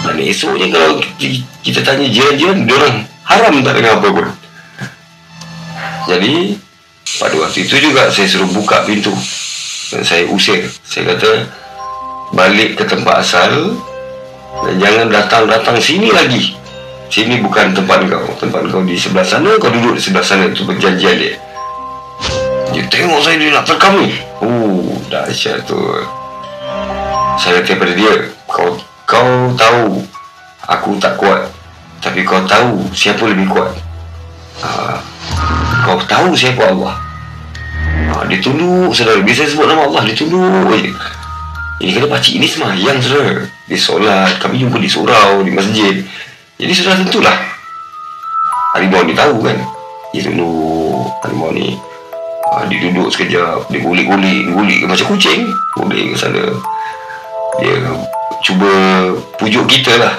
Dan 0.00 0.16
esoknya 0.16 0.72
kalau 0.72 0.96
kita 1.60 1.84
tanya 1.84 2.08
jiran-jiran, 2.08 2.64
dia 2.64 2.76
orang 2.80 2.96
haram 3.28 3.54
tak 3.60 3.74
dengar 3.76 4.00
apa 4.00 4.08
pun. 4.08 4.26
Jadi, 6.08 6.56
pada 7.20 7.36
waktu 7.36 7.68
itu 7.68 7.74
juga 7.76 8.08
saya 8.08 8.24
suruh 8.24 8.48
buka 8.48 8.80
pintu 8.88 9.12
dan 9.92 10.00
saya 10.00 10.24
usir. 10.32 10.64
Saya 10.80 11.12
kata 11.12 11.59
balik 12.34 12.78
ke 12.78 12.84
tempat 12.86 13.26
asal 13.26 13.74
dan 14.66 14.74
jangan 14.78 15.06
datang-datang 15.10 15.78
sini 15.78 16.10
lagi. 16.10 16.54
Sini 17.10 17.42
bukan 17.42 17.74
tempat 17.74 18.06
kau. 18.06 18.26
Tempat 18.38 18.70
kau 18.70 18.82
di 18.86 18.94
sebelah 18.94 19.26
sana, 19.26 19.58
kau 19.58 19.70
duduk 19.70 19.98
di 19.98 20.02
sebelah 20.02 20.22
sana. 20.22 20.46
Itu 20.46 20.62
perjanjian 20.62 21.16
dia. 21.18 21.34
Dia 22.70 22.86
tengok 22.86 23.18
saya, 23.18 23.34
dia 23.34 23.50
nak 23.50 23.66
terkam 23.66 23.98
ni. 23.98 24.14
Oh, 24.38 24.94
dahsyat 25.10 25.66
tu. 25.66 25.78
Saya 27.34 27.62
kata 27.62 27.82
pada 27.82 27.92
dia, 27.98 28.14
kau 28.46 28.78
kau 29.08 29.50
tahu 29.58 30.06
aku 30.70 30.90
tak 31.02 31.18
kuat. 31.18 31.50
Tapi 31.98 32.22
kau 32.22 32.38
tahu 32.46 32.86
siapa 32.94 33.26
lebih 33.26 33.50
kuat. 33.50 33.74
Uh, 34.62 34.98
kau 35.82 35.98
tahu 36.06 36.30
siapa 36.36 36.62
Allah. 36.70 36.94
Ha, 38.10 38.26
Dia 38.26 38.38
tunduk 38.42 38.90
saudara 38.92 39.22
sebut 39.22 39.70
nama 39.70 39.86
Allah 39.86 40.02
Dia 40.02 40.14
tunduk 40.18 40.42
je 40.74 40.90
Ini 41.80 41.96
kena 41.96 42.12
pakcik 42.12 42.36
ini 42.36 42.44
semayang 42.44 43.00
saudara. 43.00 43.40
Dia 43.64 43.78
solat 43.80 44.36
Kami 44.36 44.60
jumpa 44.60 44.76
di 44.76 44.84
surau 44.84 45.40
Di 45.40 45.48
masjid. 45.48 46.04
Jadi 46.60 46.72
sudah 46.76 46.92
tentulah. 47.00 47.32
Harimau 48.76 49.00
ni 49.08 49.16
tahu 49.16 49.40
kan? 49.40 49.56
Dia 50.12 50.28
tunduk 50.28 51.08
Harimau 51.24 51.48
ni. 51.56 51.80
Ha, 52.52 52.68
Dia 52.68 52.84
duduk 52.84 53.08
sekejap 53.08 53.72
Dia 53.72 53.80
gulik-gulik 53.80 54.52
Gulik 54.52 54.84
macam 54.84 55.16
kucing. 55.16 55.48
Gulik 55.80 56.12
ke 56.12 56.16
sana. 56.20 56.52
Dia 57.64 57.80
cuba 58.44 58.72
pujuk 59.40 59.64
kita 59.64 59.96
lah. 59.96 60.14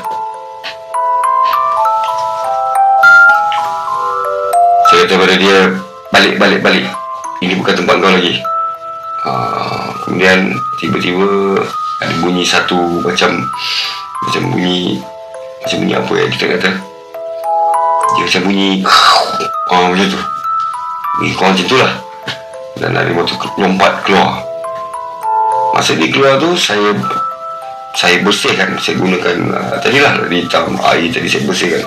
Saya 4.89 5.05
kata 5.05 5.13
pada 5.13 5.35
dia 5.37 5.57
Balik, 6.09 6.41
balik, 6.41 6.59
balik. 6.65 6.89
Ini 7.45 7.53
bukan 7.53 7.77
tempat 7.77 8.01
kau 8.01 8.09
lagi 8.09 8.41
uh, 9.25 9.89
Kemudian 10.05 10.55
Tiba-tiba 10.77 11.59
Ada 12.01 12.13
bunyi 12.21 12.43
satu 12.45 12.77
Macam 13.01 13.45
Macam 14.27 14.41
bunyi 14.53 15.01
Macam 15.65 15.77
bunyi 15.85 15.93
apa 15.97 16.13
ya 16.17 16.25
kita 16.29 16.45
kata? 16.57 16.69
Dia 18.11 18.23
macam 18.27 18.41
bunyi 18.49 18.69
uh, 19.71 19.85
Macam 19.93 20.07
tu. 20.09 20.19
Bunyi 21.19 21.31
kau 21.35 21.47
macam 21.51 21.65
tu 21.67 21.77
lah. 21.77 21.91
Dan 22.79 22.97
harimau 22.97 23.27
tu 23.27 23.37
lompat 23.61 24.01
keluar. 24.07 24.41
Masa 25.71 25.93
dia 25.95 26.09
keluar 26.09 26.41
tu 26.41 26.57
Saya 26.57 26.97
Saya 27.93 28.19
bersihkan 28.25 28.75
Saya 28.81 28.97
gunakan 28.97 29.37
uh, 29.53 29.75
Tadilah 29.79 30.27
Di 30.27 30.43
hitam 30.43 30.75
air 30.81 31.07
tadi 31.13 31.29
saya 31.29 31.45
bersihkan. 31.45 31.83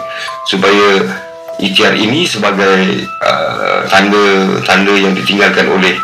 Supaya 0.46 1.02
ikhtiar 1.58 1.94
ini 1.94 2.26
sebagai 2.26 3.06
uh, 3.22 3.86
tanda 3.86 4.58
tanda 4.66 4.94
yang 4.94 5.14
ditinggalkan 5.14 5.70
oleh 5.70 5.94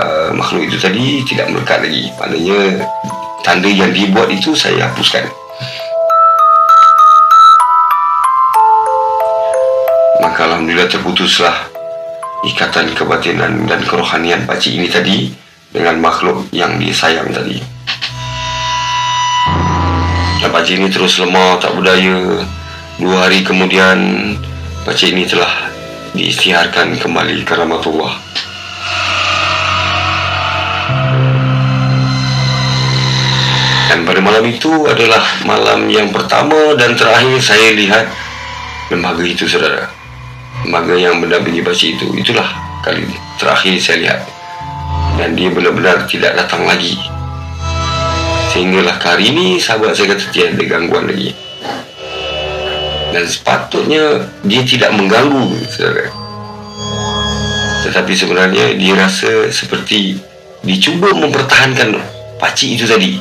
uh, 0.00 0.30
makhluk 0.32 0.68
itu 0.68 0.76
tadi 0.80 1.20
tidak 1.24 1.52
melekat 1.52 1.84
lagi. 1.84 2.08
Maknanya 2.20 2.86
tanda 3.44 3.68
yang 3.68 3.92
dibuat 3.92 4.28
itu 4.32 4.52
saya 4.56 4.88
hapuskan. 4.88 5.24
Maka 10.20 10.40
Alhamdulillah 10.48 10.88
terputuslah 10.88 11.56
ikatan 12.44 12.92
kebatinan 12.96 13.68
dan 13.68 13.80
kerohanian 13.84 14.44
pakcik 14.44 14.76
ini 14.76 14.88
tadi 14.88 15.16
dengan 15.72 16.00
makhluk 16.00 16.48
yang 16.52 16.76
disayang 16.80 17.28
tadi. 17.32 17.60
Dan 20.40 20.50
pakcik 20.52 20.80
ini 20.80 20.88
terus 20.92 21.20
lemah 21.20 21.60
tak 21.60 21.76
berdaya. 21.76 22.44
Dua 22.96 23.28
hari 23.28 23.44
kemudian 23.44 24.32
Pakcik 24.86 25.18
ini 25.18 25.26
telah 25.26 25.66
diisytiharkan 26.14 26.94
kembali 27.02 27.42
ke 27.42 27.58
rahmatullah. 27.58 28.25
Pada 34.06 34.22
malam 34.22 34.46
itu 34.46 34.70
adalah 34.86 35.20
malam 35.42 35.90
yang 35.90 36.14
pertama 36.14 36.78
dan 36.78 36.94
terakhir 36.94 37.42
saya 37.42 37.74
lihat 37.74 38.06
lembaga 38.88 39.26
itu, 39.26 39.50
saudara. 39.50 39.90
Lembaga 40.62 40.94
yang 40.94 41.18
mendampingi 41.18 41.66
pakcik 41.66 41.98
itu. 41.98 42.06
Itulah 42.14 42.46
kali 42.86 43.02
terakhir 43.36 43.74
saya 43.82 43.96
lihat. 44.00 44.20
Dan 45.18 45.34
dia 45.34 45.50
benar-benar 45.50 46.06
tidak 46.06 46.38
datang 46.38 46.62
lagi. 46.62 46.94
Sehinggalah 48.54 48.96
hari 49.02 49.34
ini 49.34 49.58
sahabat 49.58 49.92
saya 49.98 50.14
kata 50.14 50.30
tiada 50.30 50.62
gangguan 50.64 51.10
lagi 51.10 51.34
dan 53.16 53.24
sepatutnya 53.24 54.28
dia 54.44 54.60
tidak 54.60 54.92
mengganggu 54.92 55.56
saudara. 55.72 56.12
Tetapi 57.88 58.12
sebenarnya 58.12 58.76
dia 58.76 58.92
rasa 58.92 59.48
seperti 59.48 60.20
dicuba 60.60 61.16
mempertahankan 61.16 61.96
pakcik 62.36 62.76
itu 62.76 62.84
tadi. 62.84 63.16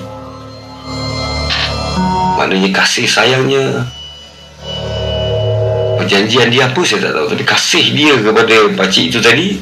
Maknanya 2.35 2.69
kasih 2.75 3.07
sayangnya 3.07 3.87
perjanjian 5.95 6.53
dia 6.53 6.69
apa 6.69 6.79
saya 6.85 7.09
tak 7.09 7.13
tahu 7.17 7.25
tapi 7.33 7.43
kasih 7.47 7.85
dia 7.95 8.13
kepada 8.21 8.55
pakcik 8.77 9.09
itu 9.09 9.19
tadi 9.23 9.57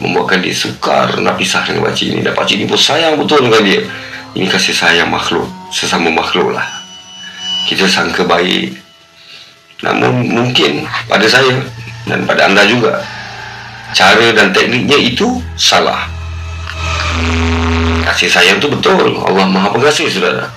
membuatkan 0.00 0.40
dia 0.40 0.54
sukar 0.56 1.20
nak 1.20 1.36
pisah 1.36 1.60
dengan 1.66 1.84
pakcik 1.90 2.14
ini 2.14 2.20
dan 2.24 2.32
pakcik 2.32 2.56
ini 2.56 2.64
pun 2.64 2.80
sayang 2.80 3.20
betul 3.20 3.44
dengan 3.44 3.60
dia 3.60 3.84
ini 4.32 4.46
kasih 4.48 4.72
sayang 4.72 5.12
makhluk 5.12 5.44
sesama 5.68 6.08
makhluk 6.08 6.56
lah 6.56 6.64
kita 7.68 7.84
sangka 7.84 8.24
baik 8.24 8.84
Namun 9.84 10.32
mungkin 10.32 10.88
pada 11.04 11.28
saya 11.28 11.60
dan 12.08 12.24
pada 12.24 12.48
anda 12.48 12.64
juga 12.64 13.04
cara 13.92 14.32
dan 14.32 14.48
tekniknya 14.48 14.96
itu 14.96 15.44
salah. 15.60 16.08
Kasih 18.08 18.32
sayang 18.32 18.56
itu 18.56 18.68
betul. 18.72 19.12
Allah 19.20 19.44
Maha 19.44 19.68
Pengasih 19.76 20.08
saudara. 20.08 20.48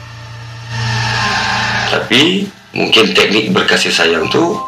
Tapi 1.87 2.47
mungkin 2.75 3.15
teknik 3.15 3.55
berkasih 3.55 3.91
sayang 3.91 4.27
itu 4.27 4.59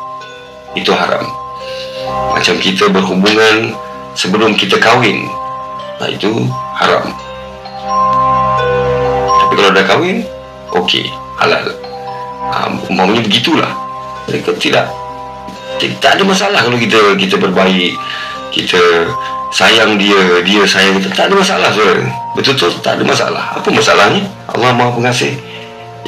itu 0.74 0.92
haram. 0.96 1.24
Macam 2.34 2.56
kita 2.58 2.88
berhubungan 2.88 3.76
sebelum 4.16 4.56
kita 4.56 4.80
kahwin. 4.80 5.28
Nah 6.00 6.10
itu 6.10 6.48
haram. 6.80 7.06
Tapi 9.44 9.54
kalau 9.54 9.72
dah 9.76 9.86
kahwin, 9.86 10.24
okey, 10.74 11.12
halal. 11.38 11.68
Ha, 12.50 12.66
umpamanya 12.90 13.22
begitulah 13.22 13.70
mereka 14.30 14.54
tidak 14.62 14.86
tak 15.98 16.20
ada 16.20 16.24
masalah 16.28 16.60
kalau 16.62 16.78
kita 16.78 17.18
kita 17.18 17.36
berbaik 17.40 17.96
kita 18.54 18.82
sayang 19.50 19.98
dia 19.98 20.44
dia 20.46 20.62
sayang 20.68 21.02
kita 21.02 21.10
tak 21.16 21.26
ada 21.32 21.40
masalah 21.40 21.70
saudara 21.74 22.06
betul-betul 22.38 22.70
tak 22.84 23.00
ada 23.00 23.04
masalah 23.08 23.44
apa 23.58 23.70
masalahnya 23.72 24.22
Allah 24.52 24.76
maha 24.76 24.92
pengasih 24.94 25.34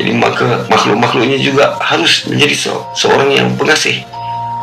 jadi 0.02 0.18
maka 0.18 0.66
makhluk-makhluknya 0.66 1.38
juga 1.38 1.78
harus 1.78 2.26
menjadi 2.26 2.58
se- 2.58 2.86
seorang 2.98 3.30
yang 3.30 3.54
pengasih. 3.54 4.02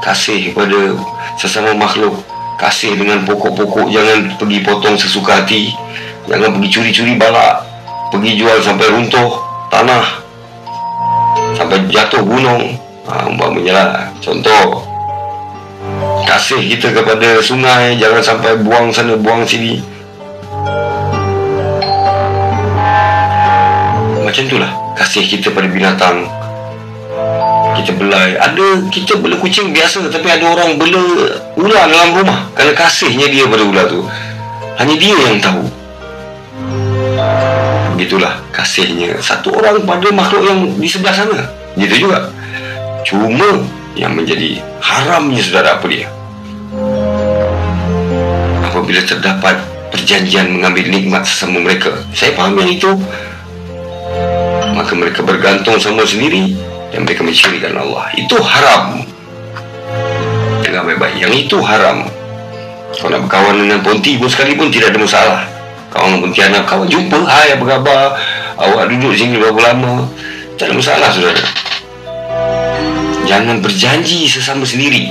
Kasih 0.03 0.51
kepada 0.51 0.99
sesama 1.39 1.79
makhluk. 1.79 2.27
Kasih 2.59 2.99
dengan 2.99 3.23
pokok-pokok. 3.23 3.87
Jangan 3.87 4.35
pergi 4.35 4.59
potong 4.67 4.99
sesuka 4.99 5.39
hati. 5.39 5.71
Jangan 6.27 6.59
pergi 6.59 6.69
curi-curi 6.75 7.15
balak. 7.15 7.63
Pergi 8.11 8.35
jual 8.35 8.59
sampai 8.59 8.91
runtuh 8.91 9.31
tanah. 9.71 10.27
Sampai 11.55 11.87
jatuh 11.87 12.27
gunung. 12.27 12.75
Ha, 13.07 13.31
umpamanya 13.31 13.73
lah. 13.79 13.91
Contoh. 14.19 14.83
Kasih 16.27 16.67
kita 16.67 16.91
kepada 16.91 17.39
sungai. 17.39 17.95
Jangan 17.95 18.23
sampai 18.27 18.59
buang 18.59 18.91
sana 18.91 19.15
buang 19.15 19.47
sini. 19.47 19.79
Macam 24.27 24.45
itulah 24.45 24.88
kasih 24.99 25.25
kita 25.31 25.55
pada 25.55 25.71
binatang. 25.71 26.27
Kita 27.79 27.95
belai. 27.95 28.35
Ada 28.35 28.91
kita 28.91 29.23
bela 29.23 29.39
kucing 29.39 29.71
biasa 29.71 30.11
tapi 30.11 30.27
ada 30.27 30.43
orang 30.51 30.75
bela 30.75 31.03
ular 31.55 31.87
dalam 31.87 32.19
rumah. 32.19 32.51
Kerana 32.59 32.75
kasihnya 32.75 33.31
dia 33.31 33.47
pada 33.47 33.63
ular 33.63 33.87
tu 33.87 34.03
hanya 34.79 34.95
dia 34.95 35.15
yang 35.15 35.39
tahu. 35.39 35.63
Begitulah 37.95 38.39
kasihnya. 38.55 39.19
Satu 39.23 39.55
orang 39.55 39.83
pada 39.87 40.11
makhluk 40.11 40.43
yang 40.47 40.59
di 40.79 40.87
sebelah 40.91 41.15
sana. 41.15 41.39
Gitu 41.79 42.07
juga. 42.07 42.31
Cuma 43.07 43.63
yang 43.95 44.15
menjadi 44.15 44.63
haramnya 44.79 45.43
saudara 45.43 45.79
apa 45.79 45.87
dia? 45.91 46.07
Apabila 48.71 49.03
terdapat 49.03 49.59
perjanjian 49.91 50.47
mengambil 50.51 50.87
nikmat 50.87 51.27
sesama 51.27 51.59
mereka. 51.59 51.91
Saya 52.15 52.35
faham 52.39 52.59
yang 52.63 52.71
itu. 52.71 52.91
Maka 54.79 54.95
mereka 54.95 55.27
bergantung 55.27 55.75
sama 55.83 56.07
sendiri 56.07 56.55
dan 56.95 57.03
mereka 57.03 57.27
mensyirikan 57.27 57.75
Allah. 57.75 58.07
Itu 58.15 58.39
haram. 58.39 59.03
Dengar 60.63 60.87
baik-baik. 60.87 61.19
Yang 61.19 61.51
itu 61.51 61.59
haram. 61.59 62.07
Kalau 62.95 63.19
nak 63.19 63.27
berkawan 63.27 63.59
dengan 63.59 63.83
ponti 63.83 64.15
pun 64.15 64.31
sekalipun 64.31 64.71
tidak 64.71 64.95
ada 64.95 64.99
masalah. 65.03 65.41
Kawan 65.91 66.15
dengan 66.15 66.23
pontianak, 66.31 66.63
kawan 66.71 66.87
jumpa. 66.87 67.19
Hai, 67.27 67.59
apa 67.59 67.65
khabar? 67.67 68.07
Awak 68.55 68.85
duduk 68.95 69.19
sini 69.19 69.35
berapa 69.43 69.61
lama? 69.75 70.07
Tak 70.55 70.71
ada 70.71 70.75
masalah, 70.79 71.09
saudara. 71.11 71.43
Jangan 73.27 73.59
berjanji 73.59 74.31
sesama 74.31 74.63
sendiri. 74.63 75.11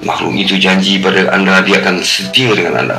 Makhluk 0.00 0.36
itu 0.36 0.56
janji 0.56 0.98
pada 0.98 1.28
anda 1.32 1.60
dia 1.60 1.80
akan 1.80 2.00
setia 2.00 2.50
dengan 2.56 2.82
anda. 2.82 2.98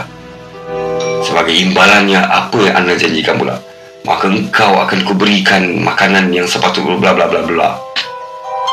Sebagai 1.26 1.54
imbalannya 1.54 2.22
apa 2.22 2.58
yang 2.62 2.76
anda 2.86 2.94
janjikan 2.94 3.42
pula. 3.42 3.58
Maka 4.06 4.30
engkau 4.30 4.78
akan 4.86 5.02
kuberikan 5.02 5.82
makanan 5.82 6.30
yang 6.30 6.46
sepatutnya 6.46 6.94
bla 7.02 7.18
bla 7.18 7.26
bla 7.26 7.42
bla. 7.42 7.70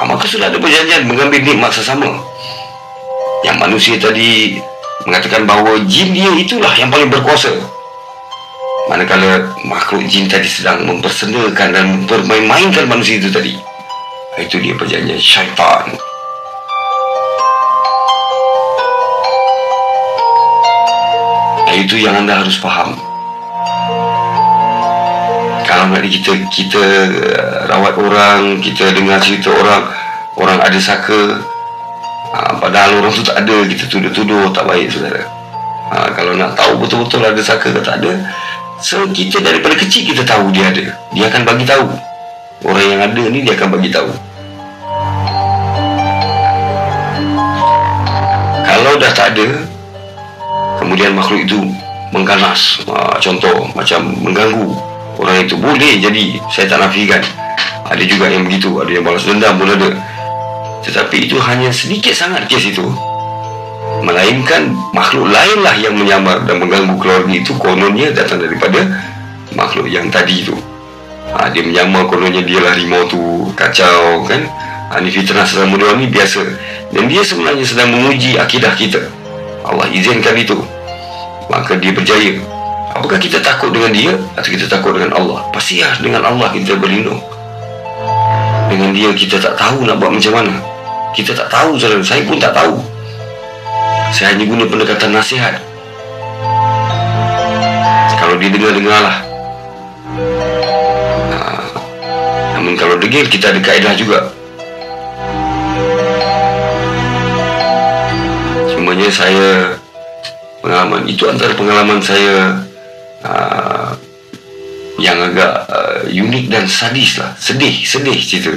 Maka 0.05 0.29
sudah 0.29 0.53
ada 0.53 0.61
perjanjian 0.61 1.09
mengambil 1.09 1.41
nikmat 1.41 1.73
sesama. 1.73 2.21
Yang 3.41 3.57
manusia 3.57 3.97
tadi 3.97 4.61
mengatakan 5.09 5.49
bahawa 5.49 5.81
jin 5.89 6.13
dia 6.13 6.29
itulah 6.37 6.71
yang 6.77 6.93
paling 6.93 7.09
berkuasa. 7.09 7.49
Manakala 8.93 9.57
makhluk 9.65 10.05
jin 10.05 10.29
tadi 10.29 10.45
sedang 10.45 10.85
mempersendakan 10.85 11.69
dan 11.73 11.85
mempermain-mainkan 11.89 12.85
manusia 12.85 13.17
itu 13.17 13.33
tadi. 13.33 13.57
Itu 14.37 14.61
dia 14.61 14.77
perjanjian 14.77 15.17
syaitan. 15.17 15.97
Itu 21.73 21.97
yang 21.97 22.21
anda 22.21 22.45
harus 22.45 22.61
faham. 22.61 23.12
Kalau 25.83 25.99
nanti 25.99 26.15
kita 26.15 26.39
kita 26.47 26.83
uh, 27.11 27.67
rawat 27.67 27.99
orang, 27.99 28.63
kita 28.63 28.95
dengar 28.95 29.19
cerita 29.19 29.51
orang, 29.51 29.83
orang 30.39 30.63
ada 30.63 30.79
saka, 30.79 31.43
uh, 32.31 32.55
padahal 32.63 33.03
orang 33.03 33.11
tu 33.11 33.27
tak 33.27 33.43
ada, 33.43 33.67
kita 33.67 33.91
tuduh-tuduh 33.91 34.55
tak 34.55 34.63
baik 34.63 34.95
saudara. 34.95 35.27
Uh, 35.91 36.07
kalau 36.15 36.39
nak 36.39 36.55
tahu 36.55 36.79
betul-betul 36.79 37.27
ada 37.27 37.43
saka 37.43 37.75
ke 37.75 37.83
tak 37.83 37.99
ada, 37.99 38.15
so 38.79 39.11
kita 39.11 39.43
daripada 39.43 39.75
kecil 39.75 40.07
kita 40.07 40.23
tahu 40.23 40.55
dia 40.55 40.71
ada. 40.71 40.87
Dia 41.19 41.27
akan 41.27 41.43
bagi 41.51 41.67
tahu. 41.67 41.91
Orang 42.63 42.87
yang 42.87 43.03
ada 43.03 43.23
ni 43.27 43.43
dia 43.43 43.59
akan 43.59 43.69
bagi 43.75 43.91
tahu. 43.91 44.11
Kalau 48.71 48.93
dah 49.03 49.11
tak 49.11 49.35
ada, 49.35 49.67
kemudian 50.79 51.11
makhluk 51.19 51.43
itu 51.43 51.59
mengganas 52.15 52.87
uh, 52.87 53.19
contoh 53.19 53.67
macam 53.75 54.15
mengganggu 54.23 54.92
orang 55.19 55.45
itu 55.45 55.57
boleh 55.59 56.01
jadi 56.01 56.23
saya 56.49 56.67
tak 56.71 56.79
nafikan. 56.85 57.23
Ada 57.89 58.03
juga 58.09 58.31
yang 58.31 58.49
begitu 58.49 58.81
ada 58.81 58.89
yang 58.89 59.05
balas 59.05 59.27
dendam 59.27 59.59
pun 59.61 59.69
ada. 59.69 59.91
Tetapi 60.83 61.31
itu 61.31 61.37
hanya 61.39 61.71
sedikit 61.71 62.15
sangat 62.17 62.49
kes 62.49 62.75
itu. 62.75 62.87
Melainkan 64.03 64.75
makhluk 64.91 65.31
lainlah 65.31 65.77
yang 65.79 65.95
menyamar 65.95 66.43
dan 66.43 66.59
mengganggu 66.59 66.99
keluarga 66.99 67.31
itu 67.31 67.55
kononnya 67.55 68.11
datang 68.11 68.43
daripada 68.43 68.83
makhluk 69.55 69.87
yang 69.87 70.11
tadi 70.11 70.43
itu. 70.43 70.57
Ha, 71.33 71.49
dia 71.55 71.63
menyamar 71.63 72.11
kononnya 72.11 72.43
dia 72.43 72.59
lah 72.59 72.75
rimau 72.75 73.07
tu 73.07 73.47
kacau 73.55 74.27
kan? 74.27 74.43
Ha, 74.91 74.99
ini 74.99 75.09
fitnah 75.09 75.47
sesama 75.47 75.79
dia 75.79 75.95
ni 75.95 76.11
biasa. 76.11 76.43
Dan 76.93 77.09
dia 77.09 77.23
sebenarnya 77.23 77.65
sedang 77.65 77.95
menguji 77.95 78.37
akidah 78.37 78.75
kita. 78.75 79.01
Allah 79.63 79.87
izinkan 79.95 80.35
itu. 80.35 80.59
Maka 81.47 81.79
dia 81.79 81.95
berjaya. 81.95 82.43
Apakah 82.93 83.17
kita 83.17 83.41
takut 83.41 83.73
dengan 83.73 83.89
dia 83.89 84.13
atau 84.37 84.51
kita 84.53 84.69
takut 84.69 84.93
dengan 84.93 85.17
Allah? 85.17 85.49
Pastilah 85.49 85.97
dengan 86.05 86.21
Allah 86.29 86.53
kita 86.53 86.77
berlindung. 86.77 87.21
Dengan 88.69 88.93
dia 88.93 89.09
kita 89.17 89.41
tak 89.41 89.57
tahu 89.57 89.89
nak 89.89 89.97
buat 89.97 90.13
macam 90.13 90.33
mana. 90.37 90.55
Kita 91.17 91.33
tak 91.33 91.49
tahu 91.49 91.81
saudara. 91.81 92.05
Saya 92.05 92.25
pun 92.29 92.37
tak 92.37 92.53
tahu. 92.53 92.77
Saya 94.13 94.37
hanya 94.37 94.45
guna 94.45 94.65
pendekatan 94.69 95.17
nasihat. 95.17 95.57
Kalau 98.21 98.37
dia 98.37 98.49
dengar-dengarlah. 98.53 99.17
Ha. 101.33 101.39
Namun 102.57 102.77
kalau 102.77 103.01
degil 103.01 103.25
kita 103.29 103.57
ada 103.57 103.61
kaedah 103.61 103.93
juga. 103.97 104.29
Cumanya 108.73 109.09
saya 109.09 109.77
pengalaman 110.61 111.09
itu 111.09 111.25
antara 111.29 111.53
pengalaman 111.57 111.99
saya 111.99 112.63
uh, 113.27 113.91
yang 114.99 115.19
agak 115.19 115.67
uh, 115.71 116.03
unik 116.07 116.51
dan 116.51 116.65
sadis 116.67 117.19
lah. 117.19 117.35
Sedih 117.39 117.83
sedih 117.83 118.19
cerita 118.19 118.55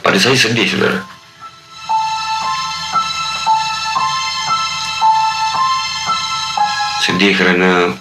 pada 0.00 0.16
saya 0.16 0.36
sedih 0.36 0.64
saudara. 0.68 1.00
Sedih 7.04 7.32
kerana 7.36 7.92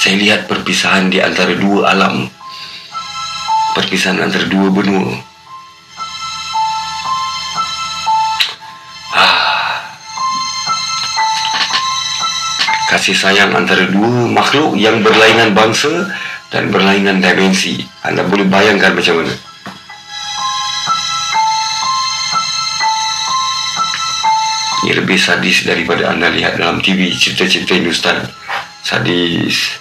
saya 0.00 0.16
lihat 0.16 0.48
perpisahan 0.48 1.12
di 1.12 1.20
antara 1.20 1.52
dua 1.52 1.92
alam. 1.92 2.24
Perpisahan 3.76 4.24
antara 4.24 4.48
dua 4.48 4.72
benua 4.72 5.29
kasih 13.00 13.16
sayang 13.16 13.56
antara 13.56 13.88
dua 13.88 14.28
makhluk 14.28 14.76
yang 14.76 15.00
berlainan 15.00 15.56
bangsa 15.56 15.88
dan 16.52 16.68
berlainan 16.68 17.24
dimensi. 17.24 17.80
Anda 18.04 18.28
boleh 18.28 18.44
bayangkan 18.44 18.92
macam 18.92 19.24
mana? 19.24 19.32
Ini 24.84 25.00
lebih 25.00 25.16
sadis 25.16 25.64
daripada 25.64 26.12
anda 26.12 26.28
lihat 26.28 26.60
dalam 26.60 26.84
TV 26.84 27.08
cerita-cerita 27.08 27.72
Hindustan. 27.72 28.20
Sadis. 28.84 29.80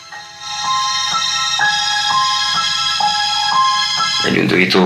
Dan 4.24 4.48
untuk 4.48 4.64
itu, 4.64 4.84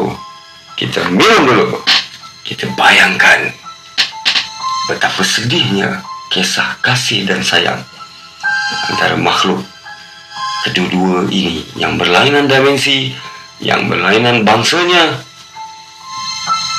kita 0.82 1.06
minum 1.14 1.46
dulu. 1.46 1.86
Kita 2.42 2.66
bayangkan 2.74 3.54
betapa 4.90 5.22
sedihnya 5.22 6.02
kisah 6.34 6.82
kasih 6.82 7.30
dan 7.30 7.46
sayang 7.46 7.93
antara 8.92 9.16
makhluk 9.16 9.62
kedua-dua 10.64 11.28
ini 11.28 11.64
yang 11.76 12.00
berlainan 12.00 12.48
dimensi, 12.48 13.12
yang 13.60 13.92
berlainan 13.92 14.48
bangsanya 14.48 15.20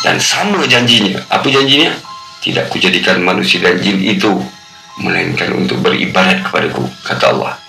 dan 0.04 0.20
sama 0.20 0.64
janjinya. 0.68 1.20
Apa 1.32 1.48
janjinya? 1.48 1.92
Tidak 2.44 2.68
kujadikan 2.68 3.24
manusia 3.24 3.64
dan 3.64 3.80
jin 3.80 4.00
itu 4.04 4.36
melainkan 5.00 5.56
untuk 5.56 5.80
beribadat 5.80 6.44
kepadaku, 6.44 6.84
kata 7.02 7.32
Allah. 7.32 7.63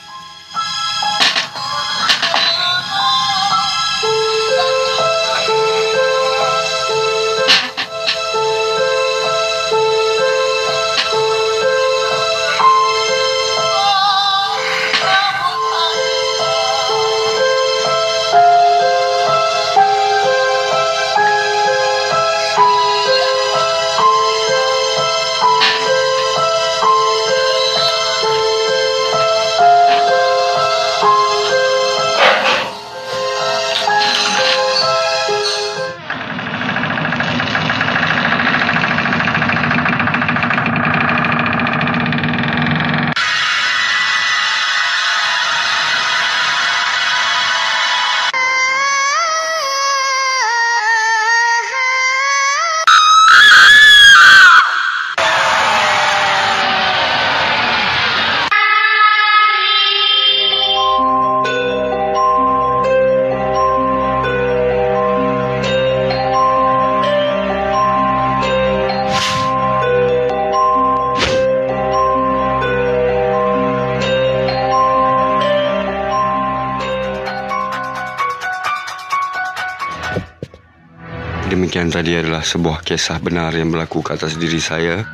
Demikian 81.85 82.01
tadi 82.01 82.17
adalah 82.17 82.41
sebuah 82.41 82.81
kisah 82.81 83.21
benar 83.21 83.53
yang 83.53 83.69
berlaku 83.69 84.01
ke 84.01 84.17
atas 84.17 84.41
diri 84.41 84.57
saya. 84.57 85.05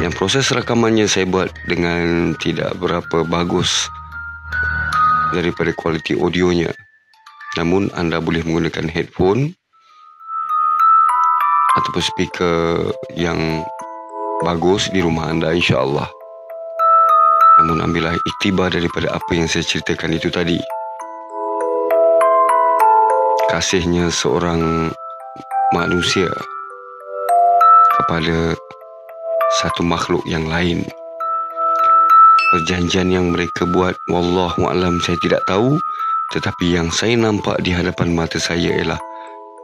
Yang 0.00 0.16
proses 0.16 0.48
rekamannya 0.48 1.04
saya 1.04 1.28
buat 1.28 1.52
dengan 1.68 2.32
tidak 2.40 2.72
berapa 2.80 3.28
bagus 3.28 3.68
daripada 5.36 5.76
kualiti 5.76 6.16
audionya. 6.16 6.72
Namun 7.60 7.92
anda 7.92 8.24
boleh 8.24 8.40
menggunakan 8.40 8.88
headphone 8.88 9.52
ataupun 11.76 12.00
speaker 12.00 12.88
yang 13.12 13.68
bagus 14.40 14.88
di 14.96 15.04
rumah 15.04 15.28
anda 15.28 15.52
insya-Allah. 15.52 16.08
Namun 17.60 17.84
ambillah 17.84 18.16
iktibar 18.16 18.72
daripada 18.72 19.12
apa 19.12 19.32
yang 19.36 19.44
saya 19.44 19.60
ceritakan 19.60 20.16
itu 20.16 20.32
tadi 20.32 20.56
kasihnya 23.52 24.08
seorang 24.08 24.88
manusia 25.74 26.30
kepada 27.98 28.54
satu 29.58 29.82
makhluk 29.82 30.22
yang 30.30 30.46
lain. 30.46 30.86
Perjanjian 32.54 33.10
yang 33.10 33.34
mereka 33.34 33.66
buat, 33.66 33.98
wallahu 34.06 34.70
alam 34.70 35.02
saya 35.02 35.18
tidak 35.26 35.42
tahu, 35.50 35.74
tetapi 36.30 36.78
yang 36.78 36.86
saya 36.94 37.18
nampak 37.18 37.58
di 37.66 37.74
hadapan 37.74 38.14
mata 38.14 38.38
saya 38.38 38.70
ialah 38.78 39.02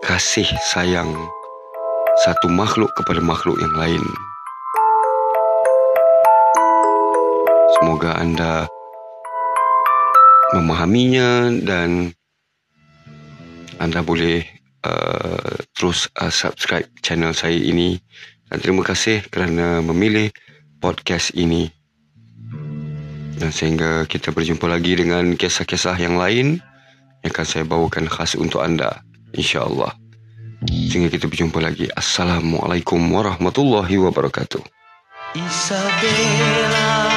kasih 0.02 0.46
sayang 0.74 1.14
satu 2.26 2.50
makhluk 2.50 2.90
kepada 2.98 3.22
makhluk 3.22 3.62
yang 3.62 3.74
lain. 3.78 4.02
Semoga 7.78 8.18
anda 8.18 8.66
memahaminya 10.58 11.62
dan 11.62 12.10
anda 13.78 14.02
boleh 14.02 14.44
uh, 14.84 15.54
terus 15.80 16.12
uh, 16.20 16.28
subscribe 16.28 16.84
channel 17.00 17.32
saya 17.32 17.56
ini. 17.56 17.96
Dan 18.52 18.60
terima 18.60 18.84
kasih 18.84 19.24
kerana 19.32 19.80
memilih 19.80 20.28
podcast 20.76 21.32
ini. 21.32 21.72
Dan 23.40 23.48
sehingga 23.48 24.04
kita 24.04 24.36
berjumpa 24.36 24.68
lagi 24.68 25.00
dengan 25.00 25.32
kisah-kisah 25.32 25.96
yang 25.96 26.20
lain 26.20 26.60
yang 27.24 27.32
akan 27.32 27.46
saya 27.48 27.64
bawakan 27.64 28.04
khas 28.12 28.36
untuk 28.36 28.60
anda 28.60 29.00
insyaallah. 29.32 29.96
Sehingga 30.68 31.08
kita 31.08 31.24
berjumpa 31.24 31.56
lagi. 31.64 31.88
Assalamualaikum 31.96 33.00
warahmatullahi 33.00 33.96
wabarakatuh. 33.96 34.60
Isabella 35.32 37.09